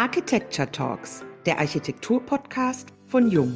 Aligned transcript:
Architecture 0.00 0.72
Talks, 0.72 1.22
der 1.44 1.58
Architektur-Podcast 1.58 2.88
von 3.08 3.30
Jung. 3.30 3.54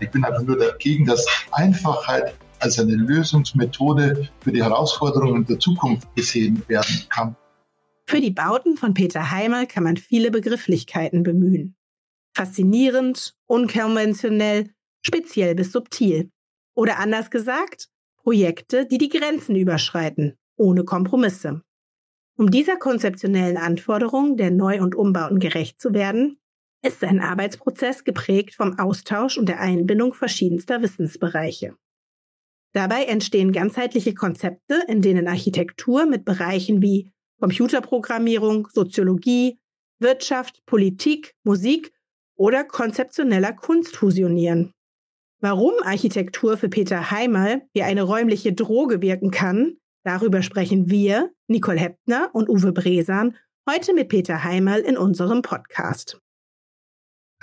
Ich 0.00 0.10
bin 0.10 0.24
einfach 0.24 0.42
nur 0.42 0.58
dagegen, 0.58 1.06
dass 1.06 1.24
Einfachheit 1.52 2.34
als 2.58 2.76
eine 2.80 2.96
Lösungsmethode 2.96 4.28
für 4.40 4.50
die 4.50 4.60
Herausforderungen 4.60 5.46
der 5.46 5.60
Zukunft 5.60 6.12
gesehen 6.16 6.64
werden 6.66 6.96
kann. 7.10 7.36
Für 8.08 8.20
die 8.20 8.32
Bauten 8.32 8.76
von 8.76 8.92
Peter 8.92 9.30
Heimer 9.30 9.66
kann 9.66 9.84
man 9.84 9.96
viele 9.96 10.32
Begrifflichkeiten 10.32 11.22
bemühen. 11.22 11.76
Faszinierend, 12.34 13.36
unkonventionell, 13.46 14.70
speziell 15.06 15.54
bis 15.54 15.70
subtil. 15.70 16.28
Oder 16.74 16.98
anders 16.98 17.30
gesagt, 17.30 17.88
Projekte, 18.16 18.84
die 18.84 18.98
die 18.98 19.10
Grenzen 19.10 19.54
überschreiten, 19.54 20.36
ohne 20.56 20.82
Kompromisse. 20.82 21.62
Um 22.40 22.50
dieser 22.50 22.78
konzeptionellen 22.78 23.58
Anforderung 23.58 24.38
der 24.38 24.50
Neu- 24.50 24.80
und 24.80 24.94
Umbauten 24.94 25.40
gerecht 25.40 25.78
zu 25.78 25.92
werden, 25.92 26.38
ist 26.82 27.00
sein 27.00 27.20
Arbeitsprozess 27.20 28.02
geprägt 28.02 28.54
vom 28.54 28.78
Austausch 28.78 29.36
und 29.36 29.46
der 29.46 29.60
Einbindung 29.60 30.14
verschiedenster 30.14 30.80
Wissensbereiche. 30.80 31.76
Dabei 32.72 33.04
entstehen 33.04 33.52
ganzheitliche 33.52 34.14
Konzepte, 34.14 34.82
in 34.88 35.02
denen 35.02 35.28
Architektur 35.28 36.06
mit 36.06 36.24
Bereichen 36.24 36.80
wie 36.80 37.12
Computerprogrammierung, 37.40 38.68
Soziologie, 38.72 39.58
Wirtschaft, 39.98 40.64
Politik, 40.64 41.34
Musik 41.44 41.92
oder 42.36 42.64
konzeptioneller 42.64 43.52
Kunst 43.52 43.98
fusionieren. 43.98 44.72
Warum 45.40 45.74
Architektur 45.82 46.56
für 46.56 46.70
Peter 46.70 47.10
Heimal 47.10 47.68
wie 47.74 47.82
eine 47.82 48.02
räumliche 48.02 48.54
Droge 48.54 49.02
wirken 49.02 49.30
kann, 49.30 49.76
darüber 50.04 50.42
sprechen 50.42 50.90
wir, 50.90 51.30
Nicole 51.48 51.78
Heppner 51.78 52.30
und 52.32 52.48
Uwe 52.48 52.72
Bresan, 52.72 53.36
heute 53.68 53.94
mit 53.94 54.08
Peter 54.08 54.42
Heimal 54.44 54.80
in 54.80 54.96
unserem 54.96 55.42
Podcast. 55.42 56.20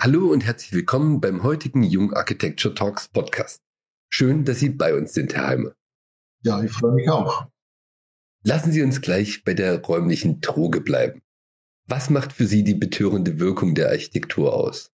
Hallo 0.00 0.28
und 0.28 0.44
herzlich 0.44 0.72
willkommen 0.72 1.20
beim 1.20 1.42
heutigen 1.42 1.82
Jung 1.82 2.12
Architecture 2.12 2.74
Talks 2.74 3.08
Podcast. 3.08 3.62
Schön, 4.10 4.44
dass 4.44 4.60
Sie 4.60 4.70
bei 4.70 4.94
uns 4.94 5.12
sind, 5.12 5.34
Herr 5.34 5.48
Heimer. 5.48 5.72
Ja, 6.42 6.62
ich 6.62 6.70
freue 6.70 6.92
mich 6.92 7.08
auch. 7.08 7.46
Lassen 8.44 8.72
Sie 8.72 8.82
uns 8.82 9.00
gleich 9.00 9.42
bei 9.44 9.54
der 9.54 9.82
räumlichen 9.82 10.40
Droge 10.40 10.80
bleiben. 10.80 11.20
Was 11.86 12.10
macht 12.10 12.32
für 12.32 12.46
Sie 12.46 12.62
die 12.62 12.74
betörende 12.74 13.40
Wirkung 13.40 13.74
der 13.74 13.88
Architektur 13.88 14.54
aus? 14.54 14.92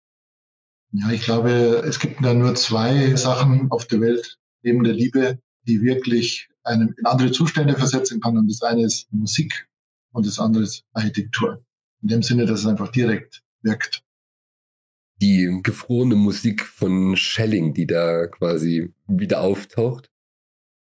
Ja, 0.91 1.11
ich 1.11 1.21
glaube, 1.21 1.83
es 1.85 1.99
gibt 1.99 2.23
da 2.23 2.33
nur 2.33 2.55
zwei 2.55 3.15
Sachen 3.15 3.71
auf 3.71 3.85
der 3.85 4.01
Welt 4.01 4.37
neben 4.63 4.83
der 4.83 4.93
Liebe, 4.93 5.39
die 5.63 5.81
wirklich 5.81 6.48
einem 6.69 6.93
in 6.97 7.05
andere 7.05 7.31
Zustände 7.31 7.75
versetzen 7.75 8.21
kann. 8.21 8.37
Und 8.37 8.49
das 8.49 8.61
eine 8.61 8.85
ist 8.85 9.11
Musik 9.11 9.67
und 10.11 10.25
das 10.25 10.39
andere 10.39 10.63
ist 10.63 10.83
Architektur. 10.93 11.63
In 12.01 12.07
dem 12.07 12.23
Sinne, 12.23 12.45
dass 12.45 12.61
es 12.61 12.65
einfach 12.65 12.91
direkt 12.91 13.43
wirkt. 13.61 14.03
Die 15.21 15.59
gefrorene 15.63 16.15
Musik 16.15 16.65
von 16.65 17.17
Schelling, 17.17 17.73
die 17.73 17.85
da 17.85 18.27
quasi 18.27 18.93
wieder 19.07 19.41
auftaucht 19.41 20.09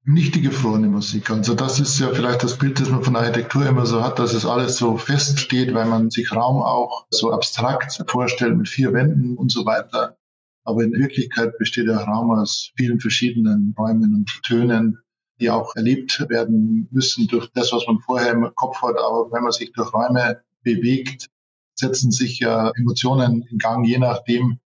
nicht 0.05 0.35
die 0.35 0.43
gefrorene 0.43 0.89
Musik. 0.89 1.31
Also 1.31 1.55
das 1.55 1.79
ist 1.79 2.01
ja 2.01 2.09
vielleicht 2.09 2.43
das 2.43 2.59
Bild, 2.59 2.81
das 2.81 2.91
man 2.91 3.05
von 3.05 3.15
Architektur 3.15 3.67
immer 3.67 3.87
so 3.87 4.03
hat, 4.03 4.19
dass 4.19 4.35
es 4.35 4.45
alles 4.45 4.77
so 4.77 4.97
feststeht, 4.97 5.73
weil 5.75 5.87
man 5.87 6.11
sich 6.11 6.33
Raum 6.33 6.61
auch 6.63 7.07
so 7.11 7.33
abstrakt 7.33 8.03
vorstellt 8.09 8.57
mit 8.57 8.69
vier 8.69 8.93
Wänden 8.93 9.37
und 9.37 9.53
so 9.53 9.65
weiter. 9.65 10.17
Aber 10.65 10.83
in 10.83 10.93
Wirklichkeit 10.93 11.57
besteht 11.59 11.89
der 11.89 11.99
Raum 11.99 12.31
aus 12.31 12.73
vielen 12.77 13.01
verschiedenen 13.01 13.75
Räumen 13.79 14.15
und 14.15 14.43
Tönen, 14.43 14.99
die 15.43 15.51
auch 15.51 15.75
erlebt 15.75 16.25
werden 16.29 16.89
müssen 16.93 17.27
durch 17.27 17.51
das, 17.53 17.73
was 17.73 17.87
man 17.87 17.99
vorher 17.99 18.33
im 18.33 18.49
Kopf 18.55 18.81
hat. 18.81 18.97
Aber 18.97 19.31
wenn 19.33 19.43
man 19.43 19.53
sich 19.53 19.73
durch 19.73 19.93
Räume 19.93 20.41
bewegt, 20.63 21.29
setzen 21.75 22.13
sich 22.13 22.39
ja 22.39 22.71
Emotionen 22.77 23.43
in 23.51 23.59
Gang, 23.59 23.85
je 23.85 23.99
nachdem, 23.99 24.61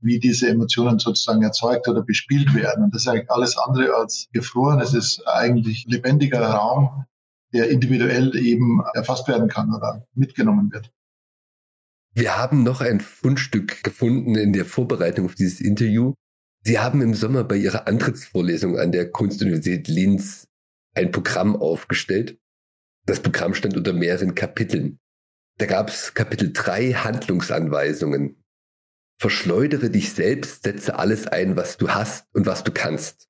wie 0.00 0.20
diese 0.20 0.48
Emotionen 0.48 0.98
sozusagen 0.98 1.42
erzeugt 1.42 1.88
oder 1.88 2.02
bespielt 2.02 2.54
werden. 2.54 2.84
Und 2.84 2.94
das 2.94 3.02
ist 3.02 3.08
eigentlich 3.08 3.30
alles 3.30 3.58
andere 3.58 3.94
als 3.94 4.28
gefroren. 4.32 4.80
Es 4.80 4.94
ist 4.94 5.26
eigentlich 5.26 5.84
lebendiger 5.88 6.42
Raum, 6.42 7.04
der 7.52 7.68
individuell 7.68 8.36
eben 8.36 8.80
erfasst 8.94 9.26
werden 9.26 9.48
kann 9.48 9.74
oder 9.74 10.06
mitgenommen 10.14 10.70
wird. 10.72 10.92
Wir 12.12 12.36
haben 12.38 12.62
noch 12.62 12.80
ein 12.80 13.00
Fundstück 13.00 13.82
gefunden 13.82 14.36
in 14.36 14.52
der 14.52 14.64
Vorbereitung 14.64 15.26
auf 15.26 15.34
dieses 15.34 15.60
Interview. 15.60 16.14
Sie 16.62 16.78
haben 16.78 17.00
im 17.00 17.14
Sommer 17.14 17.44
bei 17.44 17.56
Ihrer 17.56 17.86
Antrittsvorlesung 17.88 18.78
an 18.78 18.92
der 18.92 19.10
Kunstuniversität 19.10 19.88
Linz 19.88 20.48
ein 20.94 21.10
Programm 21.10 21.56
aufgestellt. 21.56 22.38
Das 23.06 23.20
Programm 23.20 23.54
stand 23.54 23.76
unter 23.76 23.92
mehreren 23.92 24.34
Kapiteln. 24.34 24.98
Da 25.56 25.66
gab 25.66 25.88
es 25.88 26.14
Kapitel 26.14 26.52
3 26.52 26.92
Handlungsanweisungen. 26.92 28.42
Verschleudere 29.18 29.90
dich 29.90 30.12
selbst, 30.12 30.62
setze 30.62 30.98
alles 30.98 31.26
ein, 31.26 31.56
was 31.56 31.76
du 31.76 31.90
hast 31.90 32.26
und 32.34 32.46
was 32.46 32.64
du 32.64 32.72
kannst. 32.72 33.28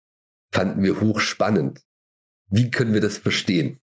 Fanden 0.52 0.82
wir 0.82 1.00
hochspannend. 1.00 1.82
Wie 2.48 2.70
können 2.70 2.94
wir 2.94 3.00
das 3.00 3.18
verstehen? 3.18 3.78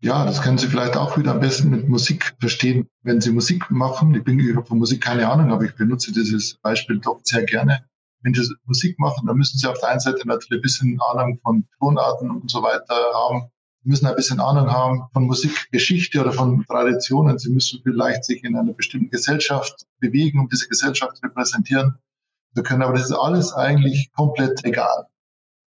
Ja, 0.00 0.26
das 0.26 0.42
können 0.42 0.58
Sie 0.58 0.66
vielleicht 0.66 0.96
auch 0.96 1.16
wieder 1.16 1.32
am 1.32 1.40
besten 1.40 1.70
mit 1.70 1.88
Musik 1.88 2.34
verstehen. 2.38 2.88
Wenn 3.02 3.20
Sie 3.20 3.30
Musik 3.30 3.70
machen, 3.70 4.14
ich 4.14 4.24
bin 4.24 4.38
ich 4.38 4.66
von 4.66 4.78
Musik 4.78 5.02
keine 5.02 5.28
Ahnung, 5.28 5.52
aber 5.52 5.64
ich 5.64 5.74
benutze 5.74 6.12
dieses 6.12 6.54
Beispiel 6.58 6.98
doch 6.98 7.20
sehr 7.24 7.44
gerne. 7.44 7.88
Wenn 8.22 8.34
Sie 8.34 8.54
Musik 8.64 8.98
machen, 8.98 9.26
dann 9.26 9.36
müssen 9.36 9.58
Sie 9.58 9.66
auf 9.66 9.78
der 9.78 9.90
einen 9.90 10.00
Seite 10.00 10.26
natürlich 10.26 10.58
ein 10.58 10.62
bisschen 10.62 11.00
Ahnung 11.12 11.38
von 11.42 11.66
Tonarten 11.78 12.30
und 12.30 12.50
so 12.50 12.62
weiter 12.62 12.94
haben 13.14 13.50
müssen 13.86 14.06
ein 14.06 14.16
bisschen 14.16 14.40
Ahnung 14.40 14.70
haben 14.70 15.04
von 15.12 15.26
Musikgeschichte 15.26 16.20
oder 16.20 16.32
von 16.32 16.64
Traditionen. 16.66 17.38
Sie 17.38 17.50
müssen 17.50 17.80
vielleicht 17.82 18.24
sich 18.24 18.42
in 18.42 18.56
einer 18.56 18.72
bestimmten 18.72 19.10
Gesellschaft 19.10 19.86
bewegen 20.00 20.40
und 20.40 20.52
diese 20.52 20.68
Gesellschaft 20.68 21.22
repräsentieren 21.22 21.98
Wir 22.54 22.62
können. 22.62 22.82
Aber 22.82 22.94
das 22.94 23.04
ist 23.04 23.16
alles 23.16 23.52
eigentlich 23.52 24.10
komplett 24.12 24.64
egal. 24.64 25.06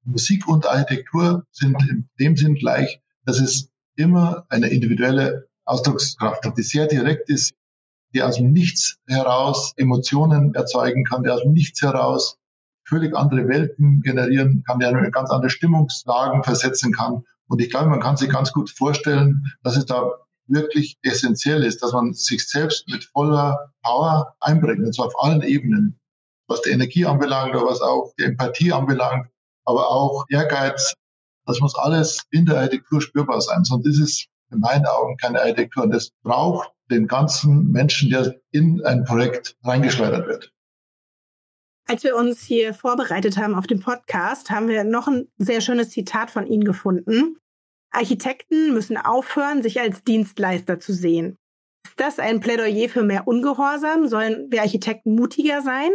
Musik 0.04 0.48
und 0.48 0.66
Architektur 0.66 1.44
sind 1.52 1.80
in 1.88 2.08
dem 2.18 2.36
Sinn 2.36 2.56
gleich, 2.56 3.00
dass 3.24 3.40
es 3.40 3.70
immer 3.94 4.46
eine 4.48 4.68
individuelle 4.68 5.48
Ausdruckskraft 5.64 6.44
hat, 6.44 6.56
die 6.56 6.62
sehr 6.62 6.86
direkt 6.86 7.28
ist, 7.28 7.52
die 8.14 8.22
aus 8.22 8.36
dem 8.36 8.52
Nichts 8.52 8.96
heraus 9.06 9.72
Emotionen 9.76 10.54
erzeugen 10.54 11.04
kann, 11.04 11.22
die 11.22 11.30
aus 11.30 11.42
dem 11.42 11.52
Nichts 11.52 11.82
heraus 11.82 12.38
völlig 12.86 13.14
andere 13.14 13.48
Welten 13.48 14.00
generieren 14.02 14.64
kann, 14.66 14.78
der 14.78 14.88
eine 14.88 15.10
ganz 15.10 15.30
andere 15.30 15.50
Stimmungslagen 15.50 16.42
versetzen 16.42 16.92
kann 16.92 17.22
und 17.48 17.62
ich 17.62 17.70
glaube, 17.70 17.88
man 17.88 18.00
kann 18.00 18.16
sich 18.16 18.28
ganz 18.28 18.52
gut 18.52 18.70
vorstellen, 18.70 19.42
dass 19.62 19.76
es 19.76 19.86
da 19.86 20.10
wirklich 20.46 20.98
essentiell 21.02 21.64
ist, 21.64 21.82
dass 21.82 21.92
man 21.92 22.12
sich 22.12 22.46
selbst 22.46 22.88
mit 22.88 23.04
voller 23.04 23.72
Power 23.82 24.34
einbringt, 24.40 24.84
und 24.84 24.94
zwar 24.94 25.06
auf 25.06 25.22
allen 25.22 25.42
Ebenen, 25.42 25.98
was 26.46 26.62
die 26.62 26.70
Energie 26.70 27.04
anbelangt, 27.04 27.54
oder 27.54 27.66
was 27.66 27.80
auch 27.80 28.12
die 28.18 28.24
Empathie 28.24 28.72
anbelangt, 28.72 29.28
aber 29.64 29.88
auch 29.88 30.24
Ehrgeiz. 30.30 30.94
Das 31.46 31.60
muss 31.60 31.74
alles 31.74 32.22
in 32.30 32.44
der 32.44 32.58
Architektur 32.58 33.00
spürbar 33.00 33.40
sein. 33.40 33.64
Sonst 33.64 33.86
ist 33.86 33.98
es 33.98 34.26
in 34.50 34.60
meinen 34.60 34.86
Augen 34.86 35.16
keine 35.16 35.40
Architektur. 35.40 35.84
Und 35.84 35.90
das 35.90 36.10
braucht 36.22 36.70
den 36.90 37.06
ganzen 37.06 37.70
Menschen, 37.70 38.10
der 38.10 38.34
in 38.50 38.82
ein 38.84 39.04
Projekt 39.04 39.56
reingeschleudert 39.64 40.26
wird. 40.26 40.52
Als 41.86 42.04
wir 42.04 42.16
uns 42.16 42.42
hier 42.42 42.74
vorbereitet 42.74 43.38
haben 43.38 43.54
auf 43.54 43.66
den 43.66 43.80
Podcast, 43.80 44.50
haben 44.50 44.68
wir 44.68 44.84
noch 44.84 45.08
ein 45.08 45.28
sehr 45.38 45.60
schönes 45.60 45.90
Zitat 45.90 46.30
von 46.30 46.46
Ihnen 46.46 46.64
gefunden. 46.64 47.38
Architekten 47.90 48.74
müssen 48.74 48.98
aufhören, 48.98 49.62
sich 49.62 49.80
als 49.80 50.04
Dienstleister 50.04 50.78
zu 50.78 50.92
sehen. 50.92 51.38
Ist 51.86 51.98
das 51.98 52.18
ein 52.18 52.40
Plädoyer 52.40 52.90
für 52.90 53.02
mehr 53.02 53.26
Ungehorsam? 53.26 54.06
Sollen 54.08 54.50
wir 54.50 54.60
Architekten 54.60 55.14
mutiger 55.14 55.62
sein? 55.62 55.90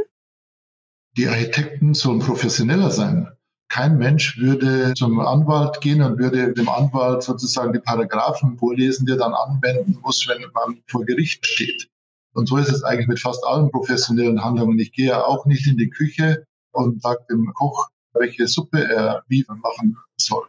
Die 1.16 1.28
Architekten 1.28 1.94
sollen 1.94 2.20
professioneller 2.20 2.90
sein. 2.90 3.32
Kein 3.74 3.98
Mensch 3.98 4.38
würde 4.38 4.94
zum 4.94 5.20
Anwalt 5.20 5.82
gehen 5.82 6.04
und 6.04 6.20
würde 6.20 6.54
dem 6.54 6.70
Anwalt 6.70 7.24
sozusagen 7.24 7.74
die 7.74 7.80
Paragraphen 7.80 8.56
vorlesen, 8.56 9.08
die 9.08 9.14
er 9.14 9.18
dann 9.18 9.34
anwenden 9.34 9.98
muss, 10.04 10.28
wenn 10.28 10.44
man 10.54 10.84
vor 10.86 11.04
Gericht 11.06 11.44
steht. 11.44 11.90
Und 12.36 12.48
so 12.48 12.58
ist 12.58 12.72
es 12.72 12.84
eigentlich 12.84 13.08
mit 13.08 13.20
fast 13.20 13.44
allen 13.44 13.72
professionellen 13.72 14.44
Handlungen. 14.44 14.78
Ich 14.78 14.92
gehe 14.92 15.08
ja 15.08 15.24
auch 15.24 15.48
nicht 15.48 15.66
in 15.66 15.78
die 15.78 15.90
Küche 15.90 16.46
und 16.72 17.02
sage 17.02 17.26
dem 17.32 17.52
Koch, 17.56 17.90
welche 18.14 18.48
Suppe 18.48 18.88
er 18.88 19.24
wie 19.28 19.44
machen 19.48 19.98
soll. 20.18 20.46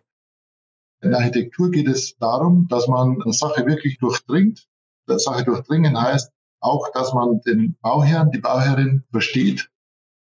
In 1.00 1.12
der 1.12 1.20
Architektur 1.20 1.70
geht 1.70 1.88
es 1.88 2.18
darum, 2.18 2.68
dass 2.68 2.88
man 2.88 3.22
eine 3.22 3.32
Sache 3.32 3.64
wirklich 3.64 3.96
durchdringt. 3.96 4.66
Der 5.08 5.18
Sache 5.18 5.44
durchdringen 5.44 5.98
heißt 5.98 6.30
auch, 6.60 6.92
dass 6.92 7.14
man 7.14 7.40
den 7.40 7.78
Bauherrn, 7.80 8.32
die 8.32 8.40
Bauherrin 8.40 9.02
versteht 9.10 9.70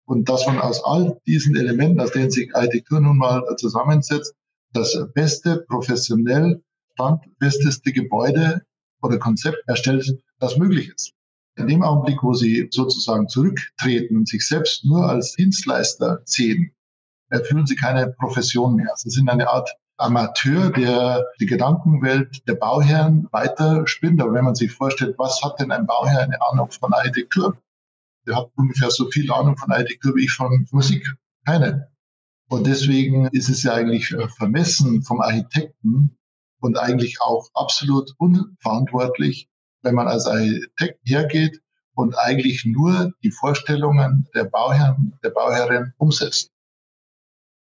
und 0.07 0.29
dass 0.29 0.47
man 0.47 0.59
aus 0.59 0.85
all 0.85 1.21
diesen 1.27 1.57
Elementen, 1.57 2.01
aus 2.01 2.13
denen 2.13 2.31
sich 2.31 2.55
Architektur 2.55 3.01
nun 3.01 3.19
mal 3.19 3.43
zusammensetzt, 3.57 4.35
das 4.73 4.97
beste, 5.15 5.65
professionell 5.69 6.63
standfesteste 6.95 7.93
Gebäude 7.93 8.63
oder 9.03 9.19
Konzept 9.19 9.59
erstellt, 9.67 10.19
das 10.39 10.57
möglich 10.57 10.91
ist. 10.95 11.13
In 11.57 11.67
dem 11.67 11.83
Augenblick, 11.83 12.23
wo 12.23 12.33
sie 12.33 12.69
sozusagen 12.71 13.29
zurücktreten 13.29 14.17
und 14.17 14.29
sich 14.29 14.47
selbst 14.47 14.85
nur 14.85 15.09
als 15.09 15.33
Dienstleister 15.33 16.23
sehen, 16.25 16.73
erfüllen 17.29 17.67
sie 17.67 17.77
keine 17.77 18.09
Profession 18.09 18.75
mehr. 18.75 18.93
Sie 18.97 19.11
sind 19.11 19.29
eine 19.29 19.49
Art 19.49 19.71
Amateur, 19.99 20.71
der 20.71 21.27
die 21.41 21.47
Gedankenwelt 21.47 22.47
der 22.49 22.55
Bauherren 22.55 23.29
weiter 23.31 23.87
spinnt. 23.87 24.21
Aber 24.21 24.33
wenn 24.33 24.45
man 24.45 24.55
sich 24.55 24.73
vorstellt, 24.73 25.19
was 25.19 25.43
hat 25.43 25.61
denn 25.61 25.71
ein 25.71 25.87
Bauherr 25.87 26.21
eine 26.21 26.41
Ahnung 26.43 26.71
von 26.71 26.93
Architektur? 26.93 27.57
Der 28.27 28.37
hat 28.37 28.51
ungefähr 28.57 28.91
so 28.91 29.11
viel 29.11 29.31
Ahnung 29.31 29.57
von 29.57 29.73
Architektur 29.73 30.15
wie 30.17 30.25
ich 30.25 30.33
von 30.33 30.67
Musik. 30.71 31.13
Keine. 31.45 31.89
Und 32.49 32.67
deswegen 32.67 33.27
ist 33.29 33.49
es 33.49 33.63
ja 33.63 33.75
eigentlich 33.75 34.13
äh, 34.13 34.29
vermessen 34.29 35.03
vom 35.03 35.21
Architekten 35.21 36.17
und 36.61 36.79
eigentlich 36.79 37.21
auch 37.21 37.49
absolut 37.55 38.13
unverantwortlich, 38.19 39.49
wenn 39.83 39.95
man 39.95 40.07
als 40.07 40.27
Architekt 40.27 41.01
hergeht 41.05 41.61
und 41.95 42.15
eigentlich 42.17 42.65
nur 42.65 43.13
die 43.23 43.31
Vorstellungen 43.31 44.29
der 44.35 44.45
Bauherren, 44.45 45.19
der 45.23 45.31
Bauherrin 45.31 45.93
umsetzt. 45.99 46.51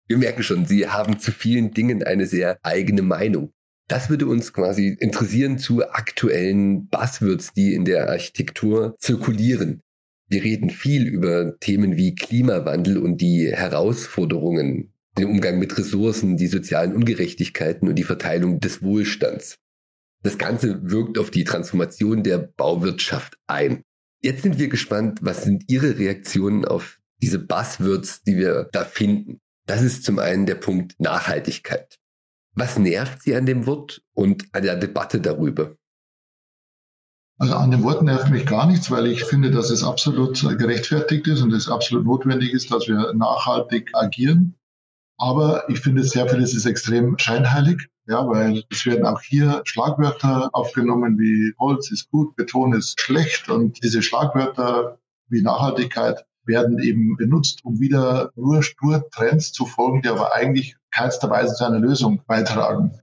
Wir 0.08 0.18
merken 0.18 0.42
schon, 0.42 0.64
Sie 0.64 0.88
haben 0.88 1.18
zu 1.18 1.32
vielen 1.32 1.72
Dingen 1.72 2.02
eine 2.02 2.26
sehr 2.26 2.58
eigene 2.62 3.02
Meinung. 3.02 3.52
Das 3.88 4.10
würde 4.10 4.26
uns 4.26 4.52
quasi 4.52 4.96
interessieren 5.00 5.58
zu 5.58 5.88
aktuellen 5.90 6.88
Buzzwords, 6.88 7.52
die 7.52 7.74
in 7.74 7.84
der 7.84 8.08
Architektur 8.08 8.96
zirkulieren. 8.98 9.82
Wir 10.28 10.44
reden 10.44 10.68
viel 10.68 11.06
über 11.06 11.58
Themen 11.58 11.96
wie 11.96 12.14
Klimawandel 12.14 12.98
und 12.98 13.18
die 13.18 13.50
Herausforderungen, 13.50 14.92
den 15.16 15.26
Umgang 15.26 15.58
mit 15.58 15.76
Ressourcen, 15.78 16.36
die 16.36 16.48
sozialen 16.48 16.94
Ungerechtigkeiten 16.94 17.88
und 17.88 17.94
die 17.94 18.04
Verteilung 18.04 18.60
des 18.60 18.82
Wohlstands. 18.82 19.58
Das 20.22 20.36
Ganze 20.36 20.90
wirkt 20.90 21.18
auf 21.18 21.30
die 21.30 21.44
Transformation 21.44 22.22
der 22.22 22.38
Bauwirtschaft 22.38 23.38
ein. 23.46 23.82
Jetzt 24.20 24.42
sind 24.42 24.58
wir 24.58 24.68
gespannt, 24.68 25.20
was 25.22 25.44
sind 25.44 25.64
Ihre 25.68 25.98
Reaktionen 25.98 26.64
auf 26.64 26.98
diese 27.22 27.38
Buzzwords, 27.38 28.22
die 28.22 28.36
wir 28.36 28.68
da 28.72 28.84
finden. 28.84 29.40
Das 29.66 29.82
ist 29.82 30.04
zum 30.04 30.18
einen 30.18 30.44
der 30.44 30.56
Punkt 30.56 30.94
Nachhaltigkeit. 30.98 31.98
Was 32.54 32.78
nervt 32.78 33.22
Sie 33.22 33.34
an 33.34 33.46
dem 33.46 33.66
Wort 33.66 34.02
und 34.14 34.44
an 34.52 34.62
der 34.62 34.76
Debatte 34.76 35.20
darüber? 35.20 35.76
Also 37.40 37.54
an 37.54 37.70
den 37.70 37.84
Worten 37.84 38.06
nervt 38.06 38.30
mich 38.30 38.46
gar 38.46 38.66
nichts, 38.66 38.90
weil 38.90 39.06
ich 39.06 39.22
finde, 39.22 39.52
dass 39.52 39.70
es 39.70 39.84
absolut 39.84 40.40
gerechtfertigt 40.58 41.28
ist 41.28 41.40
und 41.40 41.52
es 41.52 41.68
absolut 41.68 42.04
notwendig 42.04 42.52
ist, 42.52 42.72
dass 42.72 42.88
wir 42.88 43.14
nachhaltig 43.14 43.90
agieren. 43.94 44.56
Aber 45.18 45.68
ich 45.70 45.78
finde, 45.80 46.02
sehr 46.02 46.28
vieles 46.28 46.52
ist 46.52 46.66
extrem 46.66 47.16
scheinheilig, 47.16 47.88
ja, 48.08 48.26
weil 48.26 48.64
es 48.70 48.84
werden 48.86 49.06
auch 49.06 49.20
hier 49.20 49.62
Schlagwörter 49.64 50.50
aufgenommen 50.52 51.16
wie 51.18 51.54
Holz 51.60 51.92
ist 51.92 52.10
gut, 52.10 52.34
Beton 52.34 52.72
ist 52.72 53.00
schlecht 53.00 53.48
und 53.48 53.82
diese 53.84 54.02
Schlagwörter 54.02 54.98
wie 55.28 55.42
Nachhaltigkeit 55.42 56.24
werden 56.44 56.80
eben 56.80 57.16
benutzt, 57.16 57.64
um 57.64 57.78
wieder 57.78 58.32
nur 58.34 58.64
stur 58.64 59.08
Trends 59.10 59.52
zu 59.52 59.64
folgen, 59.64 60.02
die 60.02 60.08
aber 60.08 60.34
eigentlich 60.34 60.76
keinster 60.90 61.30
Weise 61.30 61.54
zu 61.54 61.64
einer 61.64 61.78
Lösung 61.78 62.22
beitragen. 62.26 62.98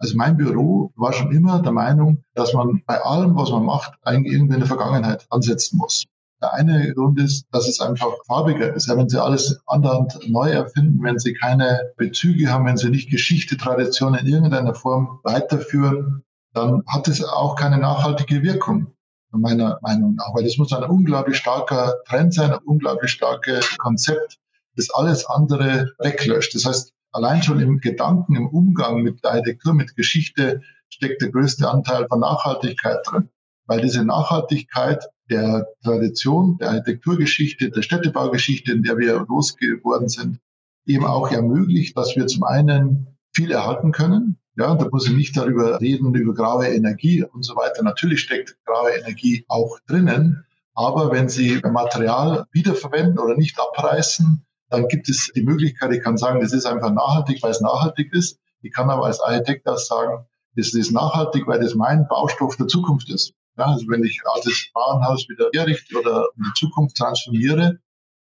Also 0.00 0.16
mein 0.16 0.38
Büro 0.38 0.92
war 0.96 1.12
schon 1.12 1.30
immer 1.30 1.60
der 1.60 1.72
Meinung, 1.72 2.24
dass 2.34 2.54
man 2.54 2.82
bei 2.86 3.00
allem, 3.02 3.36
was 3.36 3.50
man 3.50 3.66
macht, 3.66 3.92
eigentlich 4.02 4.32
irgendwie 4.32 4.54
in 4.54 4.60
der 4.60 4.68
Vergangenheit 4.68 5.26
ansetzen 5.28 5.76
muss. 5.76 6.06
Der 6.40 6.54
eine 6.54 6.94
Grund 6.94 7.20
ist, 7.20 7.44
dass 7.52 7.68
es 7.68 7.80
einfach 7.80 8.08
farbiger 8.26 8.74
ist. 8.74 8.88
Ja, 8.88 8.96
wenn 8.96 9.10
Sie 9.10 9.22
alles 9.22 9.60
andauernd 9.66 10.18
neu 10.26 10.48
erfinden, 10.48 11.02
wenn 11.02 11.18
Sie 11.18 11.34
keine 11.34 11.92
Bezüge 11.98 12.50
haben, 12.50 12.64
wenn 12.64 12.78
Sie 12.78 12.88
nicht 12.88 13.10
Geschichte, 13.10 13.58
Tradition 13.58 14.14
in 14.14 14.26
irgendeiner 14.26 14.74
Form 14.74 15.20
weiterführen, 15.22 16.22
dann 16.54 16.82
hat 16.86 17.06
es 17.06 17.22
auch 17.22 17.56
keine 17.56 17.76
nachhaltige 17.76 18.42
Wirkung 18.42 18.94
meiner 19.32 19.78
Meinung 19.82 20.14
nach. 20.14 20.34
Weil 20.34 20.44
das 20.44 20.56
muss 20.56 20.72
ein 20.72 20.82
unglaublich 20.84 21.36
starker 21.36 21.96
Trend 22.08 22.32
sein, 22.32 22.52
ein 22.52 22.60
unglaublich 22.64 23.10
starkes 23.10 23.76
Konzept, 23.76 24.38
das 24.76 24.88
alles 24.88 25.26
andere 25.26 25.92
weglöscht. 25.98 26.54
Das 26.54 26.64
heißt, 26.64 26.94
allein 27.12 27.42
schon 27.42 27.60
im 27.60 27.78
Gedanken, 27.78 28.36
im 28.36 28.48
Umgang 28.48 29.02
mit 29.02 29.24
Architektur, 29.24 29.74
mit 29.74 29.96
Geschichte 29.96 30.62
steckt 30.88 31.22
der 31.22 31.30
größte 31.30 31.68
Anteil 31.68 32.06
von 32.08 32.20
Nachhaltigkeit 32.20 32.98
drin. 33.06 33.28
Weil 33.66 33.80
diese 33.80 34.04
Nachhaltigkeit 34.04 35.04
der 35.30 35.66
Tradition, 35.82 36.58
der 36.58 36.70
Architekturgeschichte, 36.70 37.70
der 37.70 37.82
Städtebaugeschichte, 37.82 38.72
in 38.72 38.82
der 38.82 38.98
wir 38.98 39.24
losgeworden 39.28 40.08
sind, 40.08 40.40
eben 40.86 41.04
auch 41.04 41.30
ermöglicht, 41.30 41.96
dass 41.96 42.16
wir 42.16 42.26
zum 42.26 42.42
einen 42.42 43.16
viel 43.32 43.52
erhalten 43.52 43.92
können. 43.92 44.38
Ja, 44.56 44.74
da 44.74 44.88
muss 44.90 45.06
ich 45.06 45.14
nicht 45.14 45.36
darüber 45.36 45.80
reden, 45.80 46.12
über 46.14 46.34
graue 46.34 46.66
Energie 46.66 47.22
und 47.22 47.44
so 47.44 47.54
weiter. 47.54 47.82
Natürlich 47.82 48.20
steckt 48.20 48.56
graue 48.64 48.90
Energie 48.90 49.44
auch 49.48 49.78
drinnen. 49.86 50.44
Aber 50.74 51.12
wenn 51.12 51.28
Sie 51.28 51.60
Material 51.62 52.46
wiederverwenden 52.52 53.18
oder 53.18 53.36
nicht 53.36 53.58
abreißen, 53.58 54.44
dann 54.70 54.86
gibt 54.88 55.08
es 55.08 55.30
die 55.34 55.42
Möglichkeit, 55.42 55.92
ich 55.92 56.02
kann 56.02 56.16
sagen, 56.16 56.40
das 56.40 56.52
ist 56.52 56.64
einfach 56.64 56.92
nachhaltig, 56.92 57.42
weil 57.42 57.50
es 57.50 57.60
nachhaltig 57.60 58.12
ist. 58.12 58.38
Ich 58.62 58.72
kann 58.72 58.88
aber 58.88 59.06
als 59.06 59.20
Architekt 59.20 59.66
auch 59.68 59.78
sagen, 59.78 60.26
es 60.56 60.74
ist 60.74 60.92
nachhaltig, 60.92 61.46
weil 61.46 61.60
das 61.60 61.74
mein 61.74 62.06
Baustoff 62.08 62.56
der 62.56 62.68
Zukunft 62.68 63.10
ist. 63.10 63.32
Ja, 63.58 63.66
also 63.66 63.86
wenn 63.88 64.04
ich 64.04 64.20
altes 64.24 64.70
Bauernhaus 64.72 65.28
wieder 65.28 65.50
herrichte 65.52 65.98
oder 65.98 66.28
in 66.36 66.44
die 66.44 66.58
Zukunft 66.58 66.96
transformiere, 66.96 67.78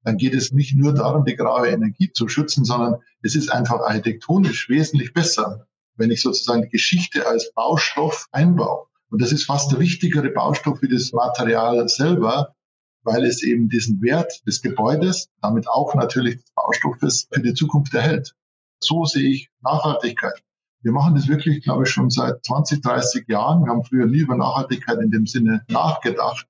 dann 0.03 0.17
geht 0.17 0.33
es 0.33 0.51
nicht 0.51 0.75
nur 0.75 0.93
darum, 0.93 1.25
die 1.25 1.35
graue 1.35 1.69
Energie 1.69 2.11
zu 2.11 2.27
schützen, 2.27 2.63
sondern 2.63 3.01
es 3.21 3.35
ist 3.35 3.51
einfach 3.51 3.79
architektonisch 3.79 4.69
wesentlich 4.69 5.13
besser, 5.13 5.65
wenn 5.95 6.11
ich 6.11 6.21
sozusagen 6.21 6.63
die 6.63 6.69
Geschichte 6.69 7.25
als 7.27 7.51
Baustoff 7.53 8.27
einbaue. 8.31 8.85
Und 9.09 9.21
das 9.21 9.31
ist 9.31 9.45
fast 9.45 9.71
der 9.71 9.79
wichtigere 9.79 10.29
Baustoff 10.29 10.81
wie 10.81 10.89
das 10.89 11.11
Material 11.11 11.87
selber, 11.87 12.54
weil 13.05 13.23
es 13.23 13.43
eben 13.43 13.69
diesen 13.69 14.01
Wert 14.01 14.45
des 14.45 14.61
Gebäudes, 14.61 15.29
damit 15.41 15.69
auch 15.69 15.95
natürlich 15.95 16.37
des 16.37 16.51
Baustoffes 16.55 17.27
für 17.31 17.41
die 17.41 17.53
Zukunft 17.53 17.93
erhält. 17.93 18.35
So 18.79 19.05
sehe 19.05 19.29
ich 19.29 19.49
Nachhaltigkeit. 19.61 20.43
Wir 20.81 20.91
machen 20.91 21.15
das 21.15 21.27
wirklich, 21.27 21.63
glaube 21.63 21.83
ich, 21.83 21.89
schon 21.89 22.09
seit 22.09 22.43
20, 22.45 22.81
30 22.81 23.27
Jahren. 23.27 23.63
Wir 23.63 23.71
haben 23.71 23.83
früher 23.83 24.05
nie 24.05 24.19
über 24.19 24.35
Nachhaltigkeit 24.35 24.99
in 24.99 25.11
dem 25.11 25.25
Sinne 25.25 25.63
nachgedacht. 25.69 26.47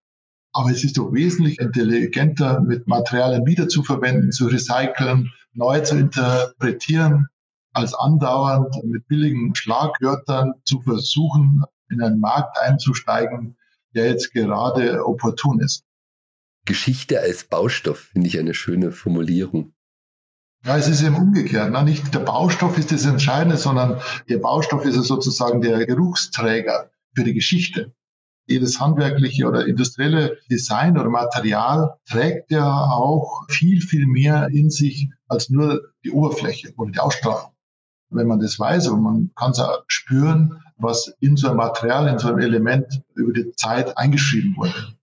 Aber 0.53 0.71
es 0.71 0.83
ist 0.83 0.97
doch 0.97 1.13
wesentlich 1.13 1.59
intelligenter, 1.59 2.61
mit 2.61 2.87
Materialien 2.87 3.45
wiederzuverwenden, 3.45 4.31
zu 4.31 4.47
recyceln, 4.47 5.31
neu 5.53 5.81
zu 5.81 5.97
interpretieren, 5.97 7.27
als 7.73 7.93
andauernd 7.93 8.73
mit 8.85 9.07
billigen 9.07 9.53
Schlagwörtern 9.53 10.53
zu 10.63 10.81
versuchen, 10.81 11.63
in 11.89 12.01
einen 12.01 12.21
Markt 12.21 12.57
einzusteigen, 12.59 13.57
der 13.93 14.09
jetzt 14.09 14.33
gerade 14.33 15.05
opportun 15.05 15.59
ist. 15.59 15.83
Geschichte 16.65 17.19
als 17.19 17.43
Baustoff 17.43 18.09
finde 18.11 18.27
ich 18.27 18.39
eine 18.39 18.53
schöne 18.53 18.91
Formulierung. 18.91 19.73
Ja, 20.65 20.77
es 20.77 20.87
ist 20.87 21.03
eben 21.03 21.15
umgekehrt. 21.15 21.71
Ne? 21.71 21.83
Nicht 21.83 22.13
der 22.13 22.19
Baustoff 22.19 22.77
ist 22.79 22.91
das 22.91 23.05
Entscheidende, 23.05 23.57
sondern 23.57 24.01
der 24.27 24.39
Baustoff 24.39 24.83
ist 24.83 24.95
sozusagen 24.95 25.61
der 25.61 25.85
Geruchsträger 25.85 26.89
für 27.15 27.23
die 27.23 27.35
Geschichte. 27.35 27.93
Jedes 28.47 28.79
handwerkliche 28.79 29.47
oder 29.47 29.67
industrielle 29.67 30.37
Design 30.49 30.97
oder 30.97 31.09
Material 31.09 31.95
trägt 32.07 32.51
ja 32.51 32.67
auch 32.67 33.45
viel, 33.47 33.81
viel 33.81 34.07
mehr 34.07 34.49
in 34.51 34.71
sich 34.71 35.09
als 35.27 35.49
nur 35.49 35.81
die 36.03 36.11
Oberfläche 36.11 36.73
oder 36.77 36.91
die 36.91 36.99
Ausstrahlung. 36.99 37.51
Wenn 38.09 38.27
man 38.27 38.39
das 38.39 38.57
weiß, 38.59 38.87
und 38.87 39.01
man 39.01 39.31
kann 39.35 39.51
es 39.51 39.59
auch 39.59 39.83
spüren, 39.87 40.61
was 40.77 41.13
in 41.19 41.37
so 41.37 41.47
einem 41.47 41.57
Material, 41.57 42.07
in 42.07 42.19
so 42.19 42.29
einem 42.29 42.39
Element 42.39 43.01
über 43.15 43.33
die 43.33 43.51
Zeit 43.51 43.97
eingeschrieben 43.97 44.55
wurde. 44.57 44.95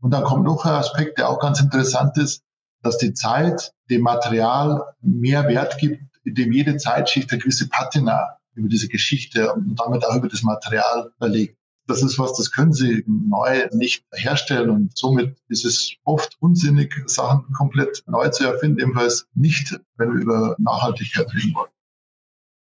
Und 0.00 0.12
dann 0.12 0.24
kommt 0.24 0.44
noch 0.44 0.64
ein 0.64 0.72
Aspekt, 0.72 1.18
der 1.18 1.28
auch 1.28 1.40
ganz 1.40 1.60
interessant 1.60 2.16
ist 2.16 2.42
dass 2.82 2.98
die 2.98 3.12
Zeit 3.12 3.72
dem 3.90 4.02
Material 4.02 4.94
mehr 5.00 5.46
Wert 5.48 5.78
gibt, 5.78 6.02
indem 6.24 6.52
jede 6.52 6.76
Zeitschicht 6.76 7.30
eine 7.30 7.40
gewisse 7.40 7.68
Patina 7.68 8.36
über 8.54 8.68
diese 8.68 8.88
Geschichte 8.88 9.52
und 9.52 9.76
damit 9.78 10.04
auch 10.04 10.16
über 10.16 10.28
das 10.28 10.42
Material 10.42 11.12
verlegt. 11.18 11.56
Das 11.86 12.02
ist 12.02 12.18
was, 12.18 12.36
das 12.36 12.52
können 12.52 12.72
Sie 12.72 13.04
neu 13.06 13.66
nicht 13.72 14.04
herstellen 14.12 14.70
und 14.70 14.96
somit 14.96 15.36
ist 15.48 15.64
es 15.64 15.94
oft 16.04 16.36
unsinnig, 16.38 16.94
Sachen 17.06 17.52
komplett 17.52 18.04
neu 18.06 18.28
zu 18.28 18.44
erfinden, 18.44 18.78
ebenfalls 18.78 19.26
nicht, 19.34 19.80
wenn 19.96 20.12
wir 20.12 20.20
über 20.20 20.56
Nachhaltigkeit 20.58 21.32
reden 21.34 21.54
wollen. 21.54 21.70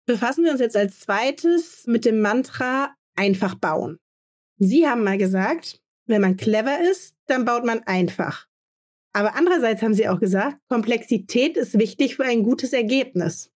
Befassen 0.07 0.45
wir 0.45 0.53
uns 0.53 0.61
jetzt 0.61 0.77
als 0.77 1.01
zweites 1.01 1.85
mit 1.87 2.05
dem 2.05 2.21
Mantra 2.21 2.95
einfach 3.17 3.55
bauen. 3.57 3.99
Sie 4.59 4.87
haben 4.87 5.05
mal 5.05 5.19
gesagt, 5.19 5.81
wenn 6.09 6.23
man 6.23 6.37
clever 6.37 6.79
ist, 6.91 7.15
dann 7.27 7.45
baut 7.45 7.65
man 7.65 7.83
einfach. 7.85 8.47
Aber 9.13 9.35
andererseits 9.35 9.83
haben 9.83 9.95
Sie 9.95 10.09
auch 10.09 10.21
gesagt, 10.21 10.59
Komplexität 10.69 11.57
ist 11.57 11.79
wichtig 11.79 12.17
für 12.17 12.25
ein 12.25 12.43
gutes 12.43 12.73
Ergebnis. 12.73 13.51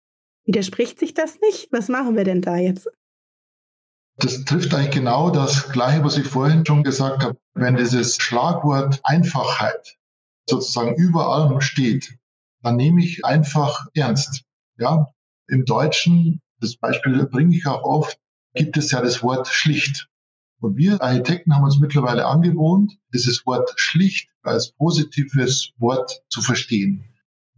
Widerspricht 0.44 0.98
sich 0.98 1.14
das 1.14 1.40
nicht? 1.40 1.72
Was 1.72 1.88
machen 1.88 2.16
wir 2.16 2.24
denn 2.24 2.42
da 2.42 2.56
jetzt? 2.56 2.88
Das 4.16 4.44
trifft 4.44 4.74
eigentlich 4.74 4.94
genau 4.94 5.30
das 5.30 5.70
Gleiche, 5.70 6.04
was 6.04 6.18
ich 6.18 6.26
vorhin 6.26 6.66
schon 6.66 6.82
gesagt 6.82 7.24
habe. 7.24 7.38
Wenn 7.54 7.76
dieses 7.76 8.16
Schlagwort 8.16 9.00
Einfachheit 9.04 9.96
sozusagen 10.48 10.94
überall 10.96 11.60
steht, 11.60 12.18
dann 12.62 12.76
nehme 12.76 13.02
ich 13.02 13.24
einfach 13.24 13.86
ernst. 13.94 14.44
Ja, 14.78 15.12
im 15.48 15.64
Deutschen, 15.64 16.40
das 16.60 16.76
Beispiel 16.76 17.26
bringe 17.26 17.56
ich 17.56 17.66
auch 17.66 17.82
oft, 17.82 18.18
gibt 18.54 18.76
es 18.76 18.90
ja 18.90 19.00
das 19.00 19.22
Wort 19.22 19.48
schlicht. 19.48 20.08
Und 20.62 20.76
wir 20.76 21.02
Architekten 21.02 21.54
haben 21.54 21.64
uns 21.64 21.80
mittlerweile 21.80 22.26
angewohnt, 22.26 22.92
dieses 23.12 23.44
Wort 23.46 23.72
schlicht 23.76 24.28
als 24.42 24.72
positives 24.72 25.72
Wort 25.78 26.22
zu 26.28 26.40
verstehen. 26.40 27.04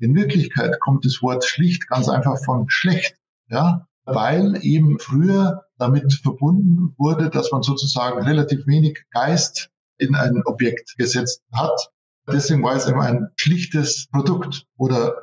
In 0.01 0.15
Wirklichkeit 0.15 0.81
kommt 0.81 1.05
das 1.05 1.21
Wort 1.21 1.45
schlicht 1.45 1.87
ganz 1.89 2.09
einfach 2.09 2.43
von 2.45 2.65
schlecht. 2.69 3.17
Ja, 3.49 3.87
weil 4.07 4.59
eben 4.63 4.99
früher 4.99 5.65
damit 5.77 6.15
verbunden 6.15 6.95
wurde, 6.97 7.29
dass 7.29 7.53
man 7.53 7.63
sozusagen 7.63 8.23
relativ 8.23 8.67
wenig 8.67 9.05
Geist 9.11 9.71
in 9.99 10.15
ein 10.15 10.43
Objekt 10.47 10.97
gesetzt 10.97 11.43
hat. 11.53 11.91
Deswegen 12.27 12.63
war 12.63 12.75
es 12.75 12.87
immer 12.87 13.03
ein 13.03 13.29
schlichtes 13.37 14.09
Produkt 14.11 14.67
oder 14.79 15.15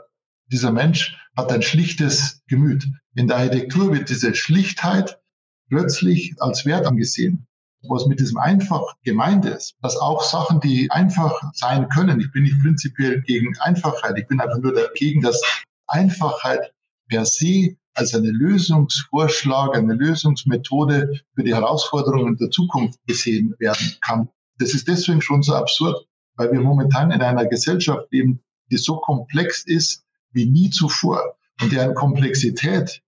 dieser 0.51 0.71
Mensch 0.71 1.17
hat 1.35 1.51
ein 1.51 1.63
schlichtes 1.63 2.41
Gemüt. 2.47 2.87
In 3.15 3.27
der 3.27 3.37
Architektur 3.37 3.91
wird 3.91 4.09
diese 4.09 4.35
Schlichtheit 4.35 5.19
plötzlich 5.67 6.35
als 6.39 6.65
Wert 6.65 6.85
angesehen. 6.85 7.47
Was 7.87 8.05
mit 8.05 8.19
diesem 8.19 8.37
einfach 8.37 8.95
gemeint 9.03 9.45
ist, 9.45 9.75
dass 9.81 9.97
auch 9.97 10.23
Sachen, 10.23 10.59
die 10.59 10.91
einfach 10.91 11.33
sein 11.53 11.89
können, 11.89 12.19
ich 12.19 12.31
bin 12.31 12.43
nicht 12.43 12.61
prinzipiell 12.61 13.21
gegen 13.21 13.57
Einfachheit, 13.59 14.17
ich 14.17 14.27
bin 14.27 14.39
einfach 14.39 14.59
nur 14.59 14.73
dagegen, 14.73 15.21
dass 15.21 15.41
Einfachheit 15.87 16.73
per 17.09 17.25
se 17.25 17.75
als 17.93 18.13
eine 18.15 18.29
Lösungsvorschlag, 18.29 19.75
eine 19.75 19.93
Lösungsmethode 19.93 21.21
für 21.35 21.43
die 21.43 21.53
Herausforderungen 21.53 22.37
der 22.37 22.49
Zukunft 22.49 22.99
gesehen 23.05 23.55
werden 23.59 23.95
kann. 24.01 24.29
Das 24.59 24.73
ist 24.73 24.87
deswegen 24.87 25.21
schon 25.21 25.41
so 25.41 25.55
absurd, 25.55 26.07
weil 26.35 26.51
wir 26.51 26.61
momentan 26.61 27.11
in 27.11 27.21
einer 27.21 27.45
Gesellschaft 27.45 28.11
leben, 28.11 28.41
die 28.71 28.77
so 28.77 28.97
komplex 28.97 29.63
ist 29.65 30.05
wie 30.31 30.45
nie 30.45 30.69
zuvor 30.69 31.35
und 31.61 31.71
deren 31.71 31.93
Komplexität 31.93 33.01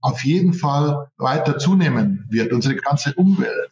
auf 0.00 0.22
jeden 0.24 0.52
Fall 0.52 1.10
weiter 1.16 1.58
zunehmen 1.58 2.24
wird. 2.30 2.52
Unsere 2.52 2.76
ganze 2.76 3.14
Umwelt, 3.14 3.70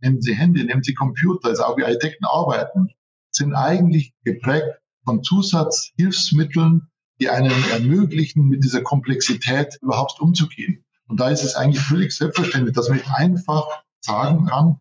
nehmen 0.00 0.20
Sie 0.20 0.34
Handy, 0.34 0.64
nehmen 0.64 0.82
Sie 0.82 0.94
Computer, 0.94 1.48
also 1.48 1.64
auch 1.64 1.76
wie 1.76 1.84
Architekten 1.84 2.24
arbeiten, 2.24 2.90
sind 3.30 3.54
eigentlich 3.54 4.12
geprägt 4.24 4.80
von 5.04 5.22
Zusatzhilfsmitteln, 5.22 6.88
die 7.20 7.28
einen 7.28 7.52
ermöglichen, 7.70 8.48
mit 8.48 8.64
dieser 8.64 8.82
Komplexität 8.82 9.78
überhaupt 9.82 10.20
umzugehen. 10.20 10.84
Und 11.06 11.20
da 11.20 11.28
ist 11.28 11.44
es 11.44 11.54
eigentlich 11.54 11.82
völlig 11.82 12.12
selbstverständlich, 12.12 12.74
dass 12.74 12.88
man 12.88 13.00
einfach 13.14 13.66
sagen 14.00 14.46
kann, 14.46 14.78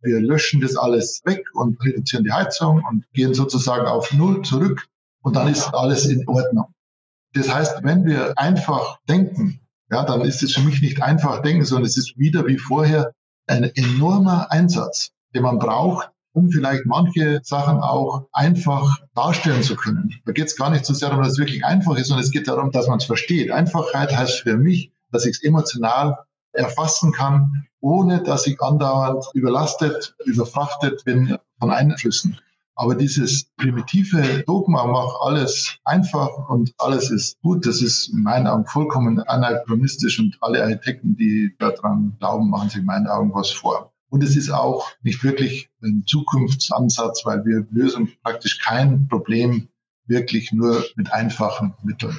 wir 0.00 0.20
löschen 0.20 0.60
das 0.60 0.76
alles 0.76 1.22
weg 1.24 1.44
und 1.54 1.82
reduzieren 1.84 2.24
die 2.24 2.32
Heizung 2.32 2.84
und 2.88 3.04
gehen 3.12 3.34
sozusagen 3.34 3.86
auf 3.86 4.12
Null 4.12 4.42
zurück 4.42 4.86
und 5.22 5.34
dann 5.34 5.48
ist 5.48 5.74
alles 5.74 6.06
in 6.06 6.26
Ordnung. 6.28 6.72
Das 7.32 7.52
heißt, 7.52 7.82
wenn 7.82 8.04
wir 8.06 8.38
einfach 8.38 8.98
denken, 9.08 9.60
ja, 9.90 10.04
dann 10.04 10.22
ist 10.22 10.42
es 10.42 10.54
für 10.54 10.62
mich 10.62 10.80
nicht 10.82 11.02
einfach 11.02 11.42
denken, 11.42 11.64
sondern 11.64 11.86
es 11.86 11.96
ist 11.96 12.16
wieder 12.16 12.46
wie 12.46 12.58
vorher 12.58 13.12
ein 13.48 13.64
enormer 13.74 14.50
Einsatz, 14.50 15.10
den 15.34 15.42
man 15.42 15.58
braucht, 15.58 16.10
um 16.32 16.50
vielleicht 16.50 16.86
manche 16.86 17.40
Sachen 17.42 17.80
auch 17.80 18.26
einfach 18.32 18.98
darstellen 19.14 19.62
zu 19.62 19.76
können. 19.76 20.14
Da 20.24 20.32
geht 20.32 20.46
es 20.46 20.56
gar 20.56 20.70
nicht 20.70 20.86
so 20.86 20.94
sehr 20.94 21.08
darum, 21.08 21.24
dass 21.24 21.32
es 21.32 21.38
wirklich 21.38 21.64
einfach 21.64 21.96
ist, 21.96 22.08
sondern 22.08 22.24
es 22.24 22.30
geht 22.30 22.48
darum, 22.48 22.70
dass 22.70 22.86
man 22.86 22.98
es 22.98 23.04
versteht. 23.04 23.50
Einfachheit 23.50 24.16
heißt 24.16 24.40
für 24.40 24.56
mich, 24.56 24.92
dass 25.10 25.24
ich 25.24 25.36
es 25.36 25.42
emotional 25.42 26.16
erfassen 26.52 27.12
kann, 27.12 27.66
ohne 27.80 28.22
dass 28.22 28.46
ich 28.46 28.60
andauernd 28.60 29.24
überlastet, 29.34 30.14
überfrachtet 30.24 31.04
bin 31.04 31.36
von 31.58 31.70
Einflüssen. 31.70 32.38
Aber 32.80 32.94
dieses 32.94 33.46
primitive 33.56 34.44
Dogma 34.46 34.86
macht 34.86 35.16
alles 35.20 35.76
einfach 35.84 36.48
und 36.48 36.72
alles 36.78 37.10
ist 37.10 37.36
gut, 37.40 37.66
das 37.66 37.82
ist 37.82 38.08
in 38.10 38.22
meinen 38.22 38.46
Augen 38.46 38.66
vollkommen 38.66 39.18
anachronistisch 39.18 40.20
und 40.20 40.38
alle 40.40 40.62
Architekten, 40.62 41.16
die 41.16 41.56
daran 41.58 42.16
glauben, 42.20 42.48
machen 42.48 42.68
sich 42.68 42.78
in 42.78 42.84
meinen 42.84 43.08
Augen 43.08 43.34
was 43.34 43.50
vor. 43.50 43.92
Und 44.10 44.22
es 44.22 44.36
ist 44.36 44.50
auch 44.50 44.92
nicht 45.02 45.24
wirklich 45.24 45.68
ein 45.82 46.04
Zukunftsansatz, 46.06 47.26
weil 47.26 47.44
wir 47.44 47.66
lösen 47.72 48.12
praktisch 48.22 48.60
kein 48.60 49.08
Problem 49.08 49.66
wirklich 50.06 50.52
nur 50.52 50.84
mit 50.94 51.12
einfachen 51.12 51.74
Mitteln. 51.82 52.16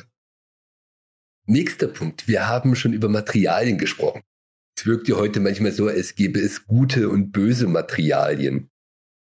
Nächster 1.46 1.88
Punkt. 1.88 2.28
Wir 2.28 2.50
haben 2.50 2.76
schon 2.76 2.92
über 2.92 3.08
Materialien 3.08 3.78
gesprochen. 3.78 4.24
Es 4.78 4.86
wirkt 4.86 5.08
ja 5.08 5.16
heute 5.16 5.40
manchmal 5.40 5.72
so, 5.72 5.88
als 5.88 6.16
gäbe 6.16 6.42
es 6.42 6.68
gute 6.68 7.08
und 7.08 7.32
böse 7.32 7.68
Materialien. 7.68 8.70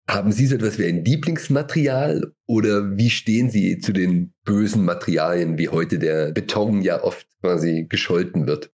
Haben 0.07 0.33
Sie 0.33 0.47
so 0.47 0.55
etwas 0.55 0.77
wie 0.77 0.85
ein 0.85 1.05
Lieblingsmaterial 1.05 2.33
oder 2.45 2.97
wie 2.97 3.09
stehen 3.09 3.49
Sie 3.49 3.79
zu 3.79 3.93
den 3.93 4.33
bösen 4.43 4.83
Materialien, 4.83 5.57
wie 5.57 5.69
heute 5.69 5.97
der 5.97 6.31
Beton 6.33 6.81
ja 6.81 7.01
oft 7.01 7.25
quasi 7.39 7.87
gescholten 7.89 8.45
wird? 8.45 8.71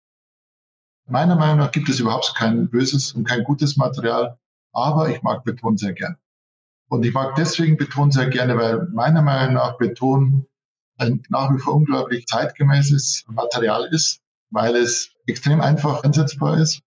Meiner 1.08 1.36
Meinung 1.36 1.58
nach 1.58 1.72
gibt 1.72 1.90
es 1.90 2.00
überhaupt 2.00 2.34
kein 2.36 2.70
böses 2.70 3.14
und 3.14 3.28
kein 3.28 3.44
gutes 3.44 3.76
Material, 3.76 4.38
aber 4.72 5.10
ich 5.10 5.22
mag 5.24 5.44
Beton 5.44 5.78
sehr 5.78 5.94
gern. 5.94 6.18
Und 6.90 7.04
ich 7.06 7.14
mag 7.14 7.36
deswegen 7.36 7.78
Beton 7.78 8.12
sehr 8.12 8.30
gerne, 8.30 8.56
weil 8.58 8.88
meiner 8.94 9.22
Meinung 9.24 9.56
nach 9.56 9.78
Beton 9.78 10.46
ein 10.98 11.24
nach 11.30 11.54
wie 11.54 11.60
vor 11.60 11.76
unglaublich 11.76 12.26
zeitgemäßes 12.28 13.26
Material 13.28 13.88
ist, 13.92 14.22
weil 14.52 14.76
es 14.76 15.12
extrem 15.26 15.62
einfach 15.62 16.04
einsetzbar 16.04 16.60
ist, 16.60 16.82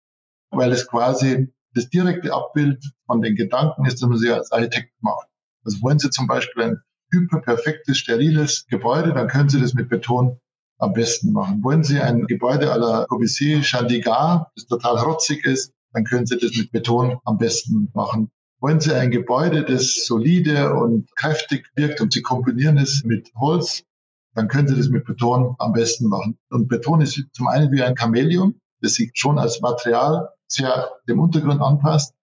weil 0.50 0.72
es 0.72 0.86
quasi 0.86 1.52
das 1.78 1.88
direkte 1.90 2.34
Abbild 2.34 2.84
von 3.06 3.22
den 3.22 3.36
Gedanken 3.36 3.86
ist, 3.86 4.02
dass 4.02 4.08
man 4.08 4.18
sie 4.18 4.30
als 4.30 4.50
Architekt 4.50 4.92
macht. 5.00 5.28
Also 5.64 5.80
wollen 5.82 5.98
Sie 5.98 6.10
zum 6.10 6.26
Beispiel 6.26 6.64
ein 6.64 6.78
hyperperfektes, 7.12 7.98
steriles 7.98 8.66
Gebäude, 8.68 9.12
dann 9.12 9.28
können 9.28 9.48
Sie 9.48 9.60
das 9.60 9.74
mit 9.74 9.88
Beton 9.88 10.40
am 10.78 10.92
besten 10.92 11.32
machen. 11.32 11.62
Wollen 11.62 11.84
Sie 11.84 12.00
ein 12.00 12.26
Gebäude 12.26 12.72
à 12.72 12.78
la 12.78 13.06
Corbusier, 13.06 13.62
Chandigarh, 13.62 14.50
das 14.56 14.66
total 14.66 14.98
rotzig 14.98 15.44
ist, 15.44 15.72
dann 15.92 16.04
können 16.04 16.26
Sie 16.26 16.36
das 16.36 16.56
mit 16.56 16.72
Beton 16.72 17.18
am 17.24 17.38
besten 17.38 17.90
machen. 17.94 18.30
Wollen 18.60 18.80
Sie 18.80 18.92
ein 18.92 19.10
Gebäude, 19.10 19.64
das 19.64 20.04
solide 20.06 20.74
und 20.74 21.14
kräftig 21.16 21.66
wirkt 21.76 22.00
und 22.00 22.12
Sie 22.12 22.22
komponieren 22.22 22.76
es 22.76 23.04
mit 23.04 23.30
Holz, 23.36 23.84
dann 24.34 24.48
können 24.48 24.68
Sie 24.68 24.76
das 24.76 24.88
mit 24.88 25.04
Beton 25.04 25.54
am 25.58 25.72
besten 25.72 26.08
machen. 26.08 26.38
Und 26.50 26.68
Beton 26.68 27.00
ist 27.00 27.22
zum 27.32 27.46
einen 27.46 27.70
wie 27.72 27.82
ein 27.82 27.96
Chamäleon, 27.96 28.60
das 28.80 28.94
sich 28.94 29.10
schon 29.14 29.38
als 29.38 29.60
Material 29.60 30.28
sehr 30.48 30.90
dem 31.08 31.20
Untergrund 31.20 31.60
anpasst. 31.60 32.14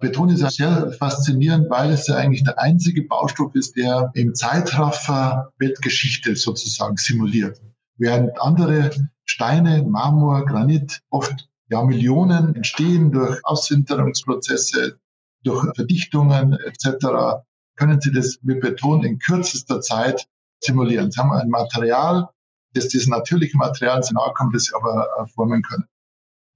Beton 0.00 0.28
ist 0.28 0.42
ja 0.42 0.50
sehr 0.50 0.92
faszinierend, 0.92 1.70
weil 1.70 1.90
es 1.90 2.06
ja 2.06 2.16
eigentlich 2.16 2.44
der 2.44 2.58
einzige 2.58 3.02
Baustoff 3.02 3.54
ist, 3.54 3.76
der 3.76 4.10
im 4.14 4.34
Zeitraffer 4.34 5.52
Weltgeschichte 5.58 6.36
sozusagen 6.36 6.96
simuliert. 6.96 7.60
Während 7.96 8.40
andere 8.40 8.90
Steine, 9.24 9.82
Marmor, 9.82 10.44
Granit 10.46 11.02
oft 11.10 11.48
ja 11.68 11.82
Millionen 11.82 12.54
entstehen 12.54 13.10
durch 13.10 13.40
Aussinterungsprozesse, 13.44 14.98
durch 15.42 15.66
Verdichtungen 15.74 16.52
etc., 16.52 17.42
können 17.76 18.00
Sie 18.00 18.12
das 18.12 18.38
mit 18.42 18.60
Beton 18.60 19.04
in 19.04 19.18
kürzester 19.18 19.80
Zeit 19.80 20.28
simulieren. 20.60 21.10
Sie 21.10 21.20
haben 21.20 21.32
ein 21.32 21.48
Material, 21.48 22.28
das 22.74 22.88
diesem 22.88 23.10
natürlichen 23.10 23.58
Material 23.58 24.02
nahe 24.12 24.32
kommt, 24.34 24.54
das 24.54 24.64
Sie 24.64 24.74
aber 24.74 25.06
äh, 25.18 25.26
formen 25.28 25.62
können. 25.62 25.84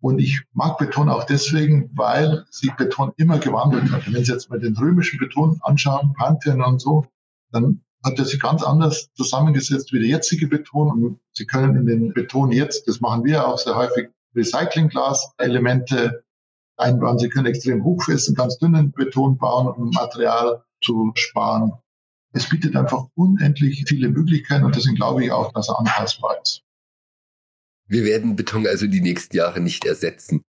Und 0.03 0.19
ich 0.19 0.43
mag 0.53 0.79
Beton 0.79 1.09
auch 1.09 1.25
deswegen, 1.25 1.89
weil 1.95 2.45
sich 2.51 2.73
Beton 2.75 3.13
immer 3.19 3.39
gewandelt 3.39 3.91
hat. 3.93 4.13
Wenn 4.13 4.25
Sie 4.25 4.33
jetzt 4.33 4.51
mal 4.51 4.59
den 4.59 4.77
römischen 4.77 5.21
Beton 5.21 5.61
anschauen, 5.63 6.13
Pantheon 6.15 6.61
und 6.61 6.81
so, 6.81 7.07
dann 7.53 7.83
hat 8.05 8.19
er 8.19 8.25
sich 8.25 8.41
ganz 8.41 8.65
anders 8.65 9.13
zusammengesetzt 9.15 9.93
wie 9.93 10.01
der 10.01 10.09
jetzige 10.09 10.49
Beton. 10.49 10.91
Und 10.91 11.21
Sie 11.33 11.47
können 11.47 11.77
in 11.77 11.87
den 11.87 12.13
Beton 12.15 12.51
jetzt, 12.51 12.89
das 12.89 13.01
machen 13.01 13.23
wir 13.25 13.47
auch 13.47 13.59
sehr 13.59 13.77
häufig, 13.77 14.09
Recyclingglas-Elemente 14.35 16.25
einbauen. 16.79 17.19
Sie 17.19 17.29
können 17.29 17.47
extrem 17.47 17.85
hochfesten, 17.85 18.35
ganz 18.35 18.59
dünnen 18.59 18.91
Beton 18.91 19.39
bauen, 19.39 19.69
um 19.69 19.91
Material 19.91 20.65
zu 20.83 21.13
sparen. 21.15 21.75
Es 22.33 22.49
bietet 22.49 22.75
einfach 22.75 23.07
unendlich 23.15 23.85
viele 23.87 24.09
Möglichkeiten 24.09 24.65
und 24.65 24.75
deswegen 24.75 24.97
glaube 24.97 25.25
ich 25.25 25.31
auch, 25.31 25.53
dass 25.53 25.69
er 25.69 25.79
anpassbar 25.79 26.41
ist. 26.43 26.65
Wir 27.89 28.05
werden 28.05 28.37
Beton 28.37 28.67
also 28.67 28.87
die 28.87 29.01
nächsten 29.01 29.37
Jahre 29.37 29.61
nicht 29.61 29.85
ersetzen. 29.85 30.43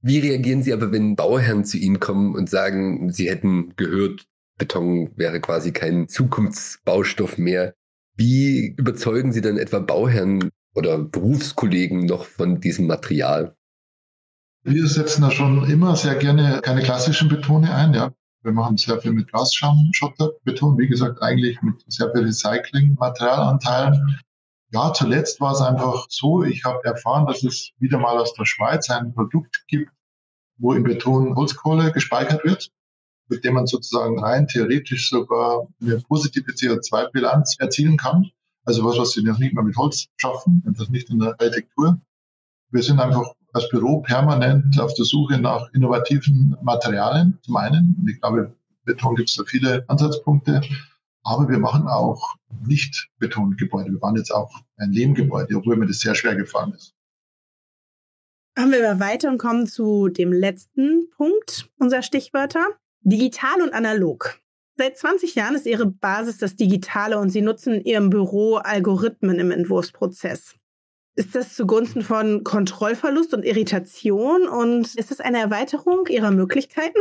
Wie 0.00 0.18
reagieren 0.18 0.62
Sie 0.62 0.72
aber, 0.72 0.90
wenn 0.90 1.14
Bauherren 1.14 1.64
zu 1.64 1.78
Ihnen 1.78 2.00
kommen 2.00 2.34
und 2.34 2.50
sagen, 2.50 3.12
Sie 3.12 3.30
hätten 3.30 3.74
gehört, 3.76 4.24
Beton 4.58 5.10
wäre 5.16 5.40
quasi 5.40 5.72
kein 5.72 6.08
Zukunftsbaustoff 6.08 7.38
mehr? 7.38 7.74
Wie 8.16 8.74
überzeugen 8.76 9.32
Sie 9.32 9.40
dann 9.40 9.58
etwa 9.58 9.78
Bauherren 9.78 10.50
oder 10.74 10.98
Berufskollegen 10.98 12.04
noch 12.06 12.24
von 12.24 12.60
diesem 12.60 12.86
Material? 12.86 13.56
Wir 14.64 14.86
setzen 14.86 15.22
da 15.22 15.30
schon 15.30 15.68
immer 15.70 15.96
sehr 15.96 16.14
gerne 16.16 16.60
keine 16.62 16.82
klassischen 16.82 17.28
Betone 17.28 17.74
ein. 17.74 17.94
Ja. 17.94 18.12
Wir 18.42 18.52
machen 18.52 18.76
sehr 18.76 19.00
viel 19.00 19.12
mit 19.12 19.28
Glasschaumschotterbeton, 19.28 20.78
wie 20.78 20.88
gesagt, 20.88 21.22
eigentlich 21.22 21.62
mit 21.62 21.84
sehr 21.86 22.10
viel 22.12 22.24
Recycling-Materialanteilen. 22.24 24.18
Ja, 24.72 24.94
zuletzt 24.94 25.38
war 25.40 25.52
es 25.52 25.60
einfach 25.60 26.06
so, 26.08 26.42
ich 26.42 26.64
habe 26.64 26.82
erfahren, 26.84 27.26
dass 27.26 27.42
es 27.42 27.72
wieder 27.78 27.98
mal 27.98 28.18
aus 28.18 28.32
der 28.32 28.46
Schweiz 28.46 28.88
ein 28.88 29.12
Produkt 29.12 29.64
gibt, 29.68 29.92
wo 30.56 30.72
im 30.72 30.82
Beton 30.82 31.36
Holzkohle 31.36 31.92
gespeichert 31.92 32.42
wird, 32.42 32.70
mit 33.28 33.44
dem 33.44 33.52
man 33.54 33.66
sozusagen 33.66 34.18
rein 34.18 34.48
theoretisch 34.48 35.10
sogar 35.10 35.68
eine 35.82 36.00
positive 36.00 36.52
CO2-Bilanz 36.52 37.56
erzielen 37.58 37.98
kann. 37.98 38.30
Also 38.64 38.82
was, 38.82 38.96
was 38.96 39.10
sie 39.12 39.22
noch 39.22 39.38
nicht 39.38 39.54
mal 39.54 39.62
mit 39.64 39.76
Holz 39.76 40.06
schaffen, 40.16 40.62
und 40.64 40.80
das 40.80 40.88
nicht 40.88 41.10
in 41.10 41.18
der 41.18 41.38
Architektur. 41.38 42.00
Wir 42.70 42.82
sind 42.82 42.98
einfach 42.98 43.26
als 43.52 43.68
Büro 43.68 44.00
permanent 44.00 44.80
auf 44.80 44.94
der 44.94 45.04
Suche 45.04 45.38
nach 45.38 45.68
innovativen 45.74 46.56
Materialien, 46.62 47.38
zum 47.42 47.56
einen. 47.56 47.96
Und 48.00 48.08
ich 48.08 48.18
glaube, 48.22 48.54
Beton 48.84 49.16
gibt 49.16 49.28
es 49.28 49.36
da 49.36 49.44
viele 49.44 49.84
Ansatzpunkte. 49.88 50.62
Aber 51.24 51.48
wir 51.48 51.58
machen 51.58 51.86
auch 51.86 52.34
nicht 52.66 53.08
Betongebäude. 53.18 53.92
Wir 53.92 54.02
waren 54.02 54.16
jetzt 54.16 54.34
auch 54.34 54.60
ein 54.76 54.92
Lehmgebäude, 54.92 55.56
obwohl 55.56 55.76
mir 55.76 55.86
das 55.86 56.00
sehr 56.00 56.14
schwer 56.14 56.34
gefallen 56.34 56.72
ist. 56.72 56.94
Haben 58.58 58.72
wir 58.72 59.00
weiter 59.00 59.30
und 59.30 59.38
kommen 59.38 59.66
zu 59.66 60.08
dem 60.08 60.32
letzten 60.32 61.08
Punkt 61.10 61.70
unserer 61.78 62.02
Stichwörter. 62.02 62.66
Digital 63.00 63.62
und 63.62 63.72
analog. 63.72 64.38
Seit 64.76 64.96
20 64.96 65.34
Jahren 65.34 65.54
ist 65.54 65.66
Ihre 65.66 65.86
Basis 65.86 66.38
das 66.38 66.56
Digitale 66.56 67.18
und 67.18 67.30
Sie 67.30 67.42
nutzen 67.42 67.74
in 67.74 67.84
Ihrem 67.84 68.10
Büro 68.10 68.56
Algorithmen 68.56 69.38
im 69.38 69.50
Entwurfsprozess. 69.50 70.56
Ist 71.14 71.34
das 71.34 71.54
zugunsten 71.54 72.02
von 72.02 72.42
Kontrollverlust 72.42 73.34
und 73.34 73.44
Irritation 73.44 74.48
und 74.48 74.94
ist 74.94 75.10
das 75.10 75.20
eine 75.20 75.40
Erweiterung 75.40 76.06
Ihrer 76.08 76.30
Möglichkeiten? 76.30 76.98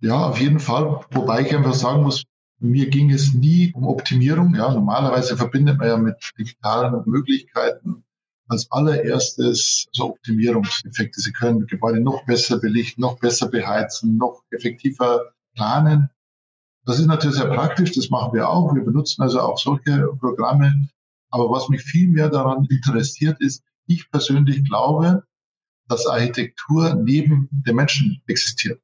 Ja, 0.00 0.28
auf 0.28 0.40
jeden 0.40 0.58
Fall. 0.58 1.04
Wobei 1.12 1.42
ich 1.42 1.54
einfach 1.54 1.74
sagen 1.74 2.02
muss, 2.02 2.24
mir 2.60 2.88
ging 2.88 3.10
es 3.10 3.34
nie 3.34 3.72
um 3.74 3.86
Optimierung. 3.86 4.54
Ja, 4.54 4.72
normalerweise 4.72 5.36
verbindet 5.36 5.78
man 5.78 5.88
ja 5.88 5.96
mit 5.96 6.16
digitalen 6.38 7.02
Möglichkeiten 7.06 8.04
als 8.48 8.70
allererstes 8.70 9.86
so 9.92 10.10
Optimierungseffekte. 10.10 11.20
Sie 11.20 11.32
können 11.32 11.66
Gebäude 11.66 12.00
noch 12.00 12.24
besser 12.26 12.58
belichten, 12.58 13.00
noch 13.00 13.18
besser 13.18 13.48
beheizen, 13.48 14.16
noch 14.16 14.42
effektiver 14.50 15.32
planen. 15.54 16.10
Das 16.84 16.98
ist 16.98 17.06
natürlich 17.06 17.36
sehr 17.36 17.48
praktisch, 17.48 17.92
das 17.92 18.10
machen 18.10 18.34
wir 18.34 18.48
auch. 18.48 18.74
Wir 18.74 18.84
benutzen 18.84 19.22
also 19.22 19.40
auch 19.40 19.58
solche 19.58 20.08
Programme. 20.20 20.88
Aber 21.30 21.50
was 21.50 21.68
mich 21.68 21.82
viel 21.82 22.08
mehr 22.08 22.28
daran 22.28 22.66
interessiert 22.70 23.40
ist, 23.40 23.62
ich 23.86 24.10
persönlich 24.10 24.64
glaube, 24.64 25.24
dass 25.88 26.06
Architektur 26.06 26.94
neben 26.94 27.48
dem 27.50 27.76
Menschen 27.76 28.22
existiert. 28.26 28.80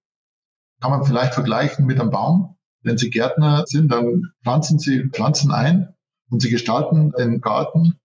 Kann 0.80 0.90
man 0.90 1.04
vielleicht 1.04 1.34
vergleichen 1.34 1.86
mit 1.86 2.00
einem 2.00 2.10
Baum. 2.10 2.56
Wenn 2.82 2.98
Sie 2.98 3.10
Gärtner 3.10 3.64
sind, 3.66 3.92
dann 3.92 4.32
pflanzen 4.42 4.78
Sie 4.78 5.08
Pflanzen 5.08 5.50
ein 5.50 5.94
und 6.30 6.40
Sie 6.40 6.50
gestalten 6.50 7.12
den 7.18 7.40
Garten. 7.40 7.98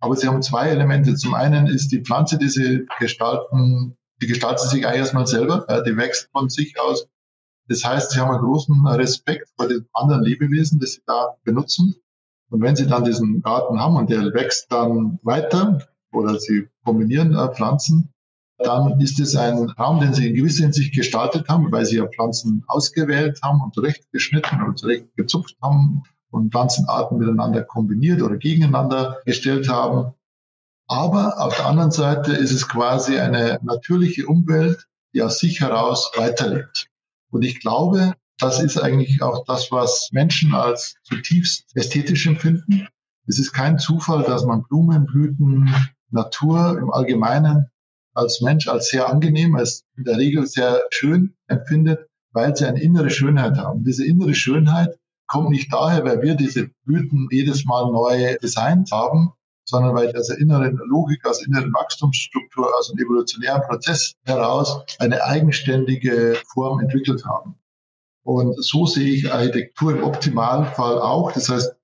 Aber 0.00 0.16
Sie 0.16 0.28
haben 0.28 0.42
zwei 0.42 0.68
Elemente. 0.68 1.14
Zum 1.14 1.34
einen 1.34 1.66
ist 1.66 1.88
die 1.88 2.00
Pflanze, 2.00 2.38
die 2.38 2.48
Sie 2.48 2.86
gestalten, 2.98 3.96
die 4.22 4.26
gestaltet 4.26 4.68
sich 4.68 4.82
erstmal 4.82 5.26
selber. 5.26 5.66
Die 5.86 5.96
wächst 5.96 6.28
von 6.32 6.48
sich 6.48 6.78
aus. 6.80 7.06
Das 7.68 7.84
heißt, 7.84 8.10
Sie 8.10 8.20
haben 8.20 8.30
einen 8.30 8.44
großen 8.44 8.86
Respekt 8.86 9.48
vor 9.56 9.68
den 9.68 9.86
anderen 9.92 10.22
Lebewesen, 10.22 10.80
das 10.80 10.94
Sie 10.94 11.02
da 11.06 11.36
benutzen. 11.44 11.94
Und 12.50 12.62
wenn 12.62 12.76
Sie 12.76 12.86
dann 12.86 13.04
diesen 13.04 13.42
Garten 13.42 13.80
haben 13.80 13.96
und 13.96 14.10
der 14.10 14.32
wächst 14.34 14.72
dann 14.72 15.18
weiter 15.22 15.86
oder 16.12 16.38
Sie 16.38 16.68
kombinieren 16.84 17.34
äh, 17.34 17.48
Pflanzen, 17.54 18.12
dann 18.62 19.00
ist 19.00 19.18
es 19.20 19.34
ein 19.36 19.70
Raum, 19.70 20.00
den 20.00 20.14
sie 20.14 20.28
in 20.28 20.34
gewisser 20.34 20.64
Hinsicht 20.64 20.94
gestaltet 20.94 21.48
haben, 21.48 21.70
weil 21.72 21.86
sie 21.86 21.96
ja 21.96 22.06
Pflanzen 22.06 22.64
ausgewählt 22.66 23.40
haben 23.42 23.62
und 23.62 23.74
zurechtgeschnitten 23.74 24.62
und 24.62 24.78
zurechtgezupft 24.78 25.56
haben 25.62 26.02
und 26.30 26.52
Pflanzenarten 26.52 27.18
miteinander 27.18 27.62
kombiniert 27.62 28.22
oder 28.22 28.36
gegeneinander 28.36 29.18
gestellt 29.24 29.68
haben. 29.68 30.12
Aber 30.88 31.40
auf 31.40 31.56
der 31.56 31.66
anderen 31.66 31.90
Seite 31.90 32.32
ist 32.32 32.52
es 32.52 32.68
quasi 32.68 33.18
eine 33.18 33.60
natürliche 33.62 34.26
Umwelt, 34.26 34.86
die 35.14 35.22
aus 35.22 35.38
sich 35.38 35.60
heraus 35.60 36.10
weiterlebt. 36.16 36.86
Und 37.30 37.44
ich 37.44 37.60
glaube, 37.60 38.14
das 38.38 38.60
ist 38.60 38.78
eigentlich 38.78 39.22
auch 39.22 39.44
das, 39.44 39.70
was 39.70 40.08
Menschen 40.12 40.54
als 40.54 40.96
zutiefst 41.02 41.64
ästhetisch 41.76 42.26
empfinden. 42.26 42.88
Es 43.26 43.38
ist 43.38 43.52
kein 43.52 43.78
Zufall, 43.78 44.22
dass 44.24 44.44
man 44.44 44.64
Blumen, 44.64 45.06
Blüten, 45.06 45.72
Natur 46.10 46.78
im 46.78 46.90
Allgemeinen 46.90 47.70
als 48.20 48.40
Mensch 48.40 48.68
als 48.68 48.90
sehr 48.90 49.08
angenehm, 49.08 49.56
als 49.56 49.84
in 49.96 50.04
der 50.04 50.18
Regel 50.18 50.46
sehr 50.46 50.82
schön 50.90 51.34
empfindet, 51.48 52.06
weil 52.32 52.54
sie 52.54 52.66
eine 52.66 52.80
innere 52.80 53.10
Schönheit 53.10 53.56
haben. 53.56 53.82
Diese 53.82 54.06
innere 54.06 54.34
Schönheit 54.34 54.98
kommt 55.26 55.50
nicht 55.50 55.72
daher, 55.72 56.04
weil 56.04 56.22
wir 56.22 56.34
diese 56.34 56.70
Blüten 56.84 57.28
jedes 57.30 57.64
Mal 57.64 57.90
neu 57.90 58.36
designt 58.42 58.90
haben, 58.92 59.32
sondern 59.64 59.94
weil 59.94 60.14
aus 60.16 60.26
der 60.26 60.38
inneren 60.38 60.78
Logik, 60.88 61.24
aus 61.26 61.38
der 61.38 61.48
inneren 61.48 61.72
Wachstumsstruktur, 61.72 62.70
aus 62.78 62.90
einem 62.90 63.04
evolutionären 63.04 63.62
Prozess 63.62 64.14
heraus 64.24 64.84
eine 64.98 65.22
eigenständige 65.22 66.36
Form 66.52 66.80
entwickelt 66.80 67.24
haben. 67.24 67.54
Und 68.22 68.54
so 68.62 68.86
sehe 68.86 69.14
ich 69.14 69.32
Architektur 69.32 69.92
im 69.92 70.04
optimalen 70.04 70.66
Fall 70.66 70.98
auch. 70.98 71.32
Das 71.32 71.48
heißt, 71.48 71.74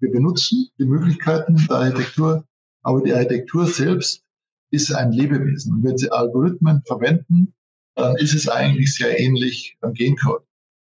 wir 0.00 0.10
benutzen 0.10 0.68
die 0.78 0.84
Möglichkeiten 0.84 1.64
der 1.68 1.76
Architektur, 1.76 2.44
aber 2.82 3.02
die 3.02 3.12
Architektur 3.12 3.66
selbst 3.66 4.25
ist 4.70 4.92
ein 4.92 5.12
Lebewesen. 5.12 5.74
Und 5.74 5.84
wenn 5.84 5.98
Sie 5.98 6.10
Algorithmen 6.10 6.82
verwenden, 6.86 7.54
dann 7.94 8.16
ist 8.16 8.34
es 8.34 8.48
eigentlich 8.48 8.94
sehr 8.94 9.18
ähnlich 9.18 9.76
am 9.80 9.94
Gencode. 9.94 10.44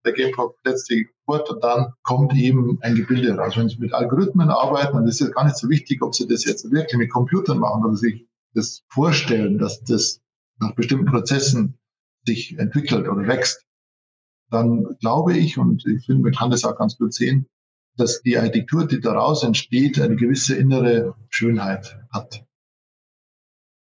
Der 0.05 0.13
Genecode 0.13 0.55
setzt 0.65 0.91
die 0.91 1.09
fort 1.25 1.51
und 1.51 1.63
dann 1.63 1.93
kommt 2.03 2.35
eben 2.35 2.79
ein 2.83 2.95
Gebilde 2.95 3.37
raus. 3.37 3.57
Wenn 3.57 3.69
Sie 3.69 3.79
mit 3.79 3.93
Algorithmen 3.93 4.49
arbeiten, 4.49 4.97
dann 4.97 5.07
ist 5.07 5.21
es 5.21 5.33
gar 5.33 5.45
nicht 5.45 5.57
so 5.57 5.69
wichtig, 5.69 6.03
ob 6.03 6.15
Sie 6.15 6.27
das 6.27 6.45
jetzt 6.45 6.71
wirklich 6.71 6.97
mit 6.97 7.11
Computern 7.11 7.59
machen 7.59 7.85
oder 7.85 7.97
sich 7.97 8.27
das 8.55 8.85
vorstellen, 8.89 9.59
dass 9.59 9.83
das 9.83 10.21
nach 10.61 10.75
bestimmten 10.75 11.07
Prozessen 11.07 11.79
sich 12.27 12.59
entwickelt 12.59 13.09
oder 13.09 13.27
wächst. 13.27 13.67
Dann 14.51 14.97
glaube 15.01 15.37
ich, 15.37 15.59
und 15.59 15.85
ich 15.87 16.07
finde, 16.07 16.23
man 16.23 16.33
kann 16.33 16.51
das 16.51 16.65
auch 16.65 16.77
ganz 16.77 16.97
gut 16.97 17.13
sehen, 17.13 17.47
dass 17.97 18.23
die 18.23 18.39
Architektur, 18.39 18.87
die 18.87 19.01
daraus 19.01 19.43
entsteht, 19.43 20.01
eine 20.01 20.17
gewisse 20.17 20.57
innere 20.57 21.15
Schönheit 21.29 21.99
hat. 22.11 22.48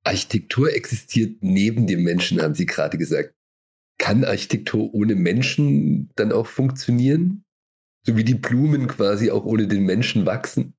Architektur 0.04 0.74
existiert 0.74 1.38
neben 1.42 1.88
dem 1.88 2.04
Menschen, 2.04 2.42
haben 2.42 2.56
Sie 2.56 2.66
gerade 2.66 2.98
gesagt. 2.98 3.34
Kann 3.98 4.26
Architektur 4.26 4.94
ohne 4.94 5.16
Menschen 5.16 6.12
dann 6.16 6.32
auch 6.32 6.48
funktionieren? 6.48 7.46
So 8.06 8.18
wie 8.18 8.26
die 8.26 8.36
Blumen 8.36 8.88
quasi 8.88 9.32
auch 9.32 9.46
ohne 9.46 9.68
den 9.68 9.86
Menschen 9.86 10.26
wachsen? 10.26 10.74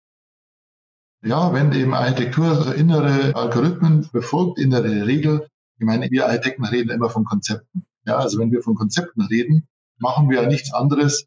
Ja, 1.22 1.54
wenn 1.54 1.72
eben 1.72 1.94
Architektur 1.94 2.74
innere 2.74 3.34
Algorithmen 3.34 4.06
befolgt, 4.12 4.58
innere 4.58 5.06
Regel. 5.06 5.48
Ich 5.78 5.86
meine, 5.86 6.10
wir 6.10 6.26
Architekten 6.26 6.66
reden 6.66 6.90
immer 6.90 7.08
von 7.08 7.24
Konzepten. 7.24 7.86
Ja, 8.04 8.18
also 8.18 8.38
wenn 8.38 8.52
wir 8.52 8.62
von 8.62 8.74
Konzepten 8.74 9.22
reden, 9.22 9.66
machen 9.98 10.28
wir 10.28 10.42
ja 10.42 10.48
nichts 10.48 10.74
anderes. 10.74 11.26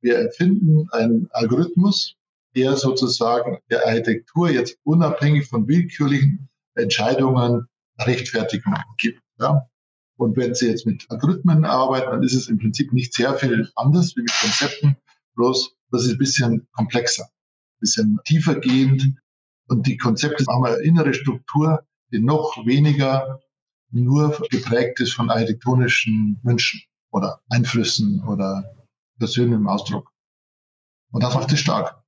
Wir 0.00 0.16
erfinden 0.16 0.88
einen 0.92 1.28
Algorithmus, 1.30 2.16
der 2.56 2.76
sozusagen 2.76 3.58
der 3.70 3.86
Architektur 3.86 4.48
jetzt 4.48 4.78
unabhängig 4.82 5.46
von 5.46 5.68
willkürlichen 5.68 6.48
Entscheidungen 6.74 7.66
Rechtfertigung 8.00 8.74
gibt. 8.98 9.20
Ja. 9.38 9.68
Und 10.16 10.36
wenn 10.36 10.54
Sie 10.54 10.68
jetzt 10.68 10.86
mit 10.86 11.06
Algorithmen 11.10 11.64
arbeiten, 11.64 12.10
dann 12.10 12.22
ist 12.22 12.34
es 12.34 12.48
im 12.48 12.58
Prinzip 12.58 12.92
nicht 12.92 13.14
sehr 13.14 13.34
viel 13.34 13.70
anders 13.74 14.14
wie 14.16 14.22
mit 14.22 14.32
Konzepten, 14.32 14.96
bloß 15.34 15.76
das 15.90 16.04
ist 16.04 16.12
ein 16.12 16.18
bisschen 16.18 16.68
komplexer, 16.72 17.24
ein 17.24 17.80
bisschen 17.80 18.20
tiefer 18.24 18.56
gehend. 18.56 19.16
Und 19.68 19.86
die 19.86 19.96
Konzepte 19.96 20.44
haben 20.48 20.64
eine 20.64 20.76
innere 20.76 21.14
Struktur, 21.14 21.84
die 22.12 22.20
noch 22.20 22.64
weniger 22.64 23.40
nur 23.90 24.36
geprägt 24.50 25.00
ist 25.00 25.14
von 25.14 25.30
architektonischen 25.30 26.38
Wünschen 26.42 26.82
oder 27.10 27.40
Einflüssen 27.48 28.22
oder 28.24 28.64
persönlichem 29.18 29.68
Ausdruck. 29.68 30.10
Und 31.12 31.22
das 31.22 31.34
macht 31.34 31.52
es 31.52 31.60
stark. 31.60 32.03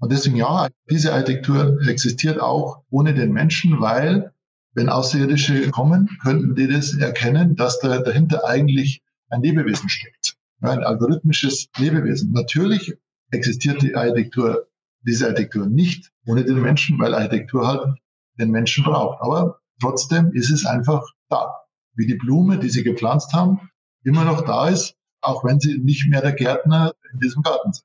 Und 0.00 0.12
deswegen 0.12 0.36
ja, 0.36 0.68
diese 0.90 1.12
Architektur 1.12 1.78
existiert 1.86 2.40
auch 2.40 2.82
ohne 2.90 3.14
den 3.14 3.32
Menschen, 3.32 3.80
weil 3.80 4.32
wenn 4.72 4.88
Außerirdische 4.88 5.70
kommen, 5.70 6.08
könnten 6.22 6.54
die 6.54 6.68
das 6.68 6.94
erkennen, 6.96 7.54
dass 7.54 7.80
da 7.80 7.98
dahinter 7.98 8.46
eigentlich 8.46 9.02
ein 9.28 9.42
Lebewesen 9.42 9.88
steckt. 9.88 10.36
Ein 10.62 10.84
algorithmisches 10.84 11.68
Lebewesen. 11.76 12.32
Natürlich 12.32 12.94
existiert 13.30 13.82
die 13.82 13.94
Architektur, 13.94 14.68
diese 15.02 15.26
Architektur 15.26 15.66
nicht 15.66 16.10
ohne 16.26 16.44
den 16.44 16.60
Menschen, 16.60 16.98
weil 16.98 17.14
Architektur 17.14 17.66
halt 17.66 17.98
den 18.38 18.50
Menschen 18.50 18.84
braucht. 18.84 19.20
Aber 19.20 19.60
trotzdem 19.80 20.32
ist 20.32 20.50
es 20.50 20.64
einfach 20.64 21.02
da. 21.28 21.54
Wie 21.94 22.06
die 22.06 22.16
Blume, 22.16 22.58
die 22.58 22.70
sie 22.70 22.84
gepflanzt 22.84 23.32
haben, 23.34 23.70
immer 24.02 24.24
noch 24.24 24.42
da 24.42 24.68
ist, 24.68 24.94
auch 25.20 25.44
wenn 25.44 25.60
sie 25.60 25.78
nicht 25.78 26.08
mehr 26.08 26.22
der 26.22 26.32
Gärtner 26.32 26.94
in 27.12 27.20
diesem 27.20 27.42
Garten 27.42 27.72
sind. 27.72 27.84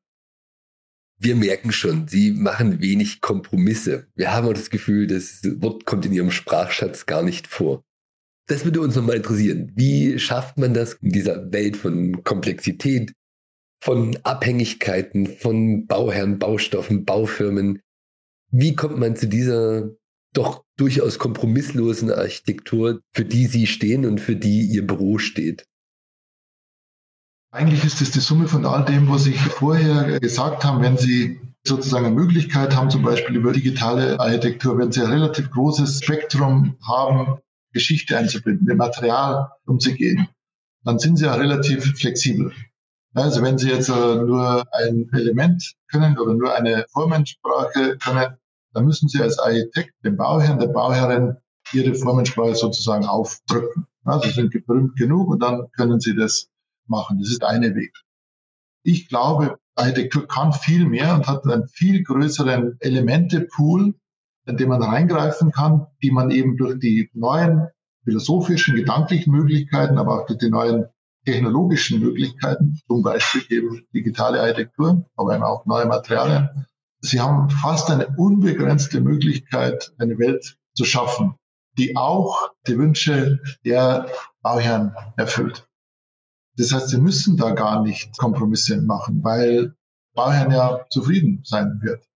Wir 1.25 1.35
merken 1.35 1.71
schon, 1.71 2.07
Sie 2.07 2.29
machen 2.33 2.81
wenig 2.81 3.19
Kompromisse. 3.19 4.05
Wir 4.13 4.31
haben 4.31 4.45
auch 4.47 4.53
das 4.53 4.69
Gefühl, 4.69 5.07
das 5.07 5.41
Wort 5.59 5.83
kommt 5.83 6.05
in 6.05 6.13
Ihrem 6.13 6.29
Sprachschatz 6.29 7.07
gar 7.07 7.23
nicht 7.23 7.47
vor. 7.47 7.83
Das 8.47 8.63
würde 8.63 8.79
uns 8.79 8.95
nochmal 8.95 9.15
interessieren. 9.15 9.71
Wie 9.73 10.19
schafft 10.19 10.59
man 10.59 10.75
das 10.75 10.93
in 11.01 11.09
dieser 11.09 11.51
Welt 11.51 11.77
von 11.77 12.23
Komplexität, 12.23 13.11
von 13.81 14.15
Abhängigkeiten, 14.21 15.25
von 15.25 15.87
Bauherren, 15.87 16.37
Baustoffen, 16.37 17.05
Baufirmen? 17.05 17.81
Wie 18.51 18.75
kommt 18.75 18.99
man 18.99 19.15
zu 19.15 19.27
dieser 19.27 19.89
doch 20.31 20.63
durchaus 20.77 21.17
kompromisslosen 21.17 22.11
Architektur, 22.11 23.01
für 23.15 23.25
die 23.25 23.47
Sie 23.47 23.65
stehen 23.65 24.05
und 24.05 24.21
für 24.21 24.35
die 24.35 24.61
Ihr 24.67 24.85
Büro 24.85 25.17
steht? 25.17 25.65
Eigentlich 27.55 27.85
ist 27.85 28.01
es 28.01 28.11
die 28.11 28.19
Summe 28.19 28.49
von 28.49 28.65
all 28.65 28.83
dem, 28.83 29.09
was 29.09 29.27
ich 29.27 29.39
vorher 29.39 30.19
gesagt 30.19 30.65
habe. 30.65 30.83
Wenn 30.83 30.97
Sie 30.97 31.39
sozusagen 31.63 32.07
eine 32.07 32.13
Möglichkeit 32.13 32.75
haben, 32.75 32.89
zum 32.89 33.01
Beispiel 33.01 33.37
über 33.37 33.53
digitale 33.53 34.19
Architektur, 34.19 34.77
wenn 34.77 34.91
Sie 34.91 34.99
ein 34.99 35.09
relativ 35.09 35.51
großes 35.51 36.03
Spektrum 36.03 36.75
haben, 36.85 37.39
Geschichte 37.71 38.17
einzubinden, 38.17 38.67
mit 38.67 38.77
Material 38.77 39.51
umzugehen, 39.65 40.27
dann 40.83 40.99
sind 40.99 41.15
Sie 41.15 41.23
ja 41.23 41.35
relativ 41.35 41.97
flexibel. 41.97 42.51
Also 43.13 43.41
wenn 43.41 43.57
Sie 43.57 43.69
jetzt 43.69 43.87
äh, 43.87 44.15
nur 44.15 44.65
ein 44.73 45.07
Element 45.13 45.75
können 45.89 46.17
oder 46.17 46.33
nur 46.33 46.53
eine 46.53 46.85
Formensprache 46.91 47.97
können, 47.99 48.35
dann 48.73 48.83
müssen 48.83 49.07
Sie 49.07 49.21
als 49.21 49.39
Architekt, 49.39 49.93
dem 50.03 50.17
Bauherrn, 50.17 50.59
der 50.59 50.67
Bauherrin 50.67 51.37
ihre 51.71 51.95
Formensprache 51.95 52.55
sozusagen 52.55 53.05
aufdrücken. 53.05 53.87
Ja, 54.05 54.19
sie 54.19 54.31
sind 54.31 54.51
berühmt 54.51 54.97
genug 54.97 55.29
und 55.29 55.39
dann 55.39 55.71
können 55.71 55.99
sie 56.01 56.15
das 56.15 56.49
machen. 56.87 57.19
Das 57.19 57.29
ist 57.29 57.43
eine 57.43 57.75
Weg. 57.75 57.93
Ich 58.83 59.07
glaube, 59.07 59.57
Architektur 59.75 60.27
kann 60.27 60.53
viel 60.53 60.85
mehr 60.85 61.15
und 61.15 61.27
hat 61.27 61.45
einen 61.45 61.67
viel 61.67 62.03
größeren 62.03 62.77
Elementepool, 62.79 63.95
in 64.47 64.57
den 64.57 64.69
man 64.69 64.83
reingreifen 64.83 65.51
kann, 65.51 65.87
die 66.01 66.11
man 66.11 66.31
eben 66.31 66.55
durch 66.57 66.79
die 66.79 67.09
neuen 67.13 67.67
philosophischen, 68.03 68.75
gedanklichen 68.75 69.33
Möglichkeiten, 69.33 69.97
aber 69.97 70.21
auch 70.21 70.25
durch 70.27 70.39
die 70.39 70.49
neuen 70.49 70.85
technologischen 71.25 71.99
Möglichkeiten, 71.99 72.79
zum 72.87 73.01
Beispiel 73.01 73.41
eben 73.49 73.87
digitale 73.93 74.39
Architektur, 74.39 75.05
aber 75.15 75.35
eben 75.35 75.43
auch 75.43 75.65
neue 75.65 75.87
Materialien. 75.87 76.67
Sie 77.01 77.19
haben 77.19 77.49
fast 77.49 77.89
eine 77.89 78.07
unbegrenzte 78.17 79.01
Möglichkeit, 79.01 79.93
eine 79.97 80.17
Welt 80.17 80.57
zu 80.75 80.85
schaffen, 80.85 81.35
die 81.77 81.95
auch 81.95 82.51
die 82.67 82.77
Wünsche 82.77 83.39
der 83.65 84.07
Bauherren 84.41 84.93
erfüllt. 85.17 85.67
Das 86.57 86.71
heißt, 86.71 86.89
sie 86.89 86.99
müssen 86.99 87.37
da 87.37 87.51
gar 87.51 87.83
nicht 87.83 88.17
Kompromisse 88.17 88.81
machen, 88.81 89.23
weil 89.23 89.75
Bauherrn 90.13 90.51
ja 90.51 90.85
zufrieden 90.89 91.41
sein 91.43 91.79
wird. 91.81 92.07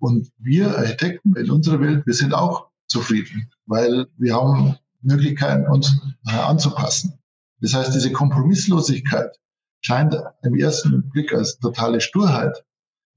Und 0.00 0.30
wir 0.38 0.76
Architekten 0.78 1.36
in 1.36 1.50
unserer 1.50 1.80
Welt, 1.80 2.06
wir 2.06 2.14
sind 2.14 2.32
auch 2.32 2.70
zufrieden, 2.86 3.50
weil 3.66 4.06
wir 4.16 4.34
haben 4.34 4.76
Möglichkeiten, 5.02 5.68
uns 5.68 6.00
anzupassen. 6.24 7.18
Das 7.60 7.74
heißt, 7.74 7.94
diese 7.94 8.12
Kompromisslosigkeit 8.12 9.36
scheint 9.80 10.16
im 10.42 10.54
ersten 10.54 11.08
Blick 11.10 11.32
als 11.34 11.58
totale 11.58 12.00
Sturheit. 12.00 12.64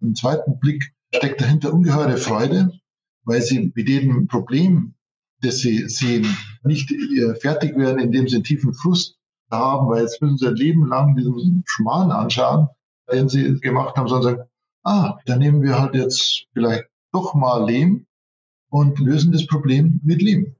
Im 0.02 0.16
zweiten 0.16 0.60
Blick 0.60 0.94
steckt 1.14 1.42
dahinter 1.42 1.74
ungeheure 1.74 2.18
Freude, 2.18 2.72
weil 3.24 3.42
sie 3.42 3.72
mit 3.74 3.88
jedem 3.88 4.28
Problem, 4.28 4.96
das 5.42 5.60
sie 5.60 5.88
sehen, 5.90 6.26
nicht 6.64 6.92
äh, 6.92 7.36
fertig 7.36 7.78
werden, 7.78 8.00
indem 8.00 8.28
sie 8.28 8.36
einen 8.36 8.44
tiefen 8.44 8.74
Frust 8.74 9.21
haben, 9.52 9.90
weil 9.90 10.04
jetzt 10.04 10.22
müssen 10.22 10.38
sie 10.38 10.48
ein 10.48 10.56
Leben 10.56 10.88
lang 10.88 11.16
diesen 11.16 11.64
Schmarrn 11.66 12.12
anschauen, 12.12 12.70
den 13.12 13.30
sie 13.30 13.60
gemacht 13.60 13.96
haben, 13.96 14.08
sondern 14.08 14.38
sagen, 14.38 14.50
ah, 14.84 15.18
dann 15.26 15.40
nehmen 15.40 15.62
wir 15.62 15.80
halt 15.80 15.96
jetzt 15.96 16.46
vielleicht 16.54 16.86
doch 17.12 17.34
mal 17.34 17.66
Lehm 17.66 18.06
und 18.70 19.00
lösen 19.00 19.32
das 19.32 19.46
Problem 19.46 20.00
mit 20.04 20.22
Lehm. 20.22 20.56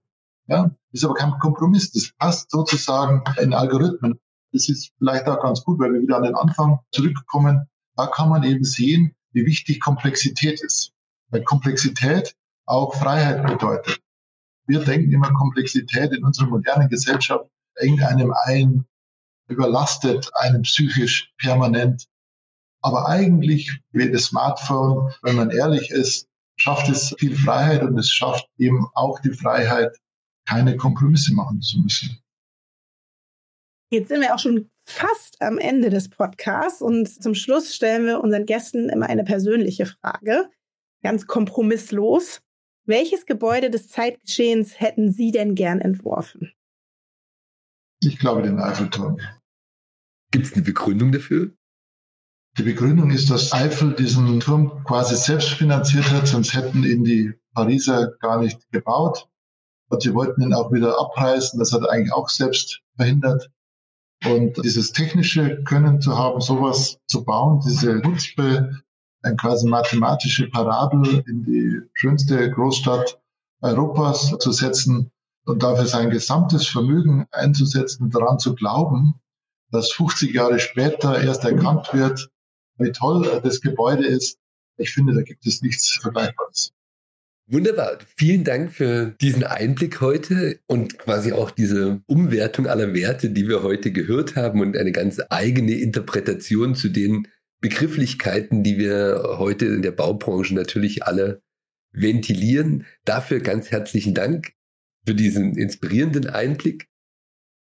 Ja, 0.48 0.72
ist 0.92 1.06
aber 1.06 1.14
kein 1.14 1.32
Kompromiss. 1.40 1.92
Das 1.92 2.12
passt 2.18 2.52
sozusagen 2.52 3.24
in 3.42 3.54
Algorithmen. 3.54 4.20
Das 4.52 4.68
ist 4.68 4.92
vielleicht 4.98 5.28
auch 5.28 5.42
ganz 5.42 5.64
gut, 5.64 5.80
weil 5.80 5.94
wir 5.94 6.02
wieder 6.02 6.18
an 6.18 6.24
den 6.24 6.36
Anfang 6.36 6.80
zurückkommen. 6.92 7.68
Da 7.96 8.08
kann 8.08 8.30
man 8.30 8.44
eben 8.44 8.64
sehen, 8.64 9.16
wie 9.32 9.46
wichtig 9.46 9.80
Komplexität 9.80 10.62
ist. 10.62 10.92
Weil 11.30 11.44
Komplexität 11.44 12.36
auch 12.66 12.94
Freiheit 12.96 13.46
bedeutet. 13.48 14.02
Wir 14.68 14.80
denken 14.84 15.12
immer 15.12 15.32
Komplexität 15.34 16.12
in 16.12 16.24
unserer 16.24 16.48
modernen 16.48 16.90
Gesellschaft 16.90 17.46
engt 17.76 18.02
einem 18.04 18.34
ein, 18.46 18.86
überlastet 19.48 20.30
einem 20.36 20.64
psychisch 20.64 21.32
permanent. 21.38 22.08
Aber 22.82 23.08
eigentlich 23.08 23.80
wie 23.92 24.12
das 24.12 24.26
Smartphone, 24.26 25.14
wenn 25.22 25.36
man 25.36 25.52
ehrlich 25.52 25.92
ist, 25.92 26.28
schafft 26.58 26.90
es 26.90 27.16
viel 27.20 27.36
Freiheit 27.36 27.84
und 27.84 27.98
es 27.98 28.10
schafft 28.10 28.48
eben 28.58 28.88
auch 28.94 29.20
die 29.20 29.34
Freiheit, 29.34 29.96
keine 30.48 30.78
Kompromisse 30.78 31.34
machen 31.34 31.62
zu 31.62 31.80
müssen. 31.80 32.18
Jetzt 33.92 34.08
sind 34.08 34.22
wir 34.22 34.34
auch 34.34 34.40
schon 34.40 34.70
fast 34.84 35.42
am 35.42 35.58
Ende 35.58 35.90
des 35.90 36.10
Podcasts 36.10 36.82
und 36.82 37.08
zum 37.08 37.36
Schluss 37.36 37.76
stellen 37.76 38.06
wir 38.06 38.22
unseren 38.22 38.46
Gästen 38.46 38.90
immer 38.90 39.08
eine 39.08 39.24
persönliche 39.24 39.86
Frage, 39.86 40.50
ganz 41.04 41.28
kompromisslos. 41.28 42.42
Welches 42.86 43.26
Gebäude 43.26 43.70
des 43.70 43.90
Zeitgeschehens 43.90 44.80
hätten 44.80 45.12
Sie 45.12 45.32
denn 45.32 45.56
gern 45.56 45.82
entworfen? 45.82 46.54
Ich 48.04 48.18
glaube 48.18 48.42
den 48.42 48.60
Eiffelturm. 48.60 49.18
Gibt 50.32 50.48
es 50.48 50.54
eine 50.54 50.64
Begründung 50.64 51.12
dafür? 51.12 51.52
Die 52.58 52.64
Begründung 52.64 53.12
ist, 53.12 53.30
dass 53.30 53.54
Eiffel 53.54 53.94
diesen 53.94 54.40
Turm 54.40 54.84
quasi 54.84 55.16
selbst 55.16 55.50
finanziert 55.50 56.10
hat, 56.12 56.28
sonst 56.28 56.54
hätten 56.54 56.84
ihn 56.84 57.04
die 57.04 57.34
Pariser 57.54 58.14
gar 58.20 58.42
nicht 58.42 58.60
gebaut. 58.72 59.30
Und 59.90 60.02
sie 60.02 60.14
wollten 60.14 60.42
ihn 60.42 60.54
auch 60.54 60.72
wieder 60.72 61.00
abreißen. 61.00 61.60
Das 61.60 61.74
hat 61.74 61.84
er 61.84 61.92
eigentlich 61.92 62.14
auch 62.14 62.30
selbst 62.30 62.82
verhindert. 62.96 63.52
Und 64.26 64.64
dieses 64.64 64.92
technische 64.92 65.64
Können 65.64 66.02
zu 66.02 66.18
haben, 66.18 66.42
sowas 66.42 67.00
zu 67.08 67.24
bauen, 67.24 67.62
diese 67.66 67.96
Nutzbe, 67.96 68.82
ein 69.22 69.38
quasi 69.38 69.68
mathematische 69.68 70.50
Parabel 70.50 71.24
in 71.28 71.44
die 71.44 71.82
schönste 71.94 72.50
Großstadt 72.50 73.22
Europas 73.62 74.36
zu 74.40 74.52
setzen 74.52 75.12
und 75.46 75.64
dafür 75.64 75.86
sein 75.86 76.10
gesamtes 76.10 76.68
Vermögen 76.68 77.26
einzusetzen 77.32 78.10
daran 78.10 78.40
zu 78.40 78.56
glauben, 78.56 79.16
dass 79.72 79.92
50 79.92 80.34
Jahre 80.34 80.60
später 80.60 81.22
erst 81.22 81.44
erkannt 81.44 81.94
wird, 81.94 82.30
wie 82.78 82.92
toll 82.92 83.42
das 83.44 83.62
Gebäude 83.62 84.06
ist. 84.06 84.38
Ich 84.78 84.92
finde, 84.92 85.14
da 85.14 85.22
gibt 85.22 85.46
es 85.46 85.62
nichts 85.62 86.00
Vergleichbares. 86.02 86.74
Wunderbar. 87.48 87.98
Vielen 88.16 88.44
Dank 88.44 88.72
für 88.72 89.16
diesen 89.20 89.44
Einblick 89.44 90.00
heute 90.00 90.60
und 90.68 90.98
quasi 90.98 91.34
auch 91.34 91.52
diese 91.52 92.02
Umwertung 92.06 92.68
aller 92.68 92.94
Werte, 92.94 93.30
die 93.30 93.48
wir 93.48 93.62
heute 93.62 93.92
gehört 93.92 94.36
haben 94.36 94.62
und 94.62 94.78
eine 94.78 94.92
ganz 94.92 95.20
eigene 95.30 95.74
Interpretation 95.74 96.76
zu 96.76 96.90
den 96.90 97.28
Begrifflichkeiten, 97.60 98.64
die 98.64 98.78
wir 98.78 99.36
heute 99.38 99.66
in 99.66 99.82
der 99.82 99.92
Baubranche 99.92 100.56
natürlich 100.56 101.04
alle 101.04 101.42
ventilieren. 101.92 102.86
Dafür 103.04 103.42
ganz 103.42 103.70
herzlichen 103.70 104.14
Dank 104.14 104.54
für 105.06 105.16
diesen 105.16 105.58
inspirierenden 105.58 106.28
Einblick. 106.28 106.88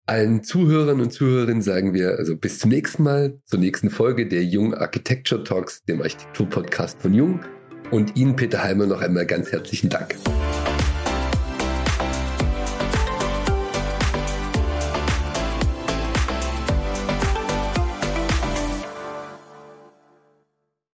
Allen 0.05 0.43
Zuhörern 0.43 1.01
und 1.01 1.11
Zuhörerinnen 1.13 1.61
sagen 1.61 1.93
wir 1.93 2.17
also 2.17 2.35
bis 2.35 2.57
zum 2.57 2.71
nächsten 2.71 3.03
Mal, 3.03 3.39
zur 3.45 3.59
nächsten 3.59 3.91
Folge 3.91 4.27
der 4.27 4.43
Jung 4.43 4.73
Architecture 4.73 5.43
Talks, 5.43 5.83
dem 5.83 6.01
Architekturpodcast 6.01 6.99
von 6.99 7.13
Jung. 7.13 7.41
Und 7.91 8.15
Ihnen, 8.15 8.35
Peter 8.35 8.63
Heimer, 8.63 8.87
noch 8.87 9.01
einmal 9.01 9.25
ganz 9.25 9.51
herzlichen 9.51 9.89
Dank. 9.89 10.15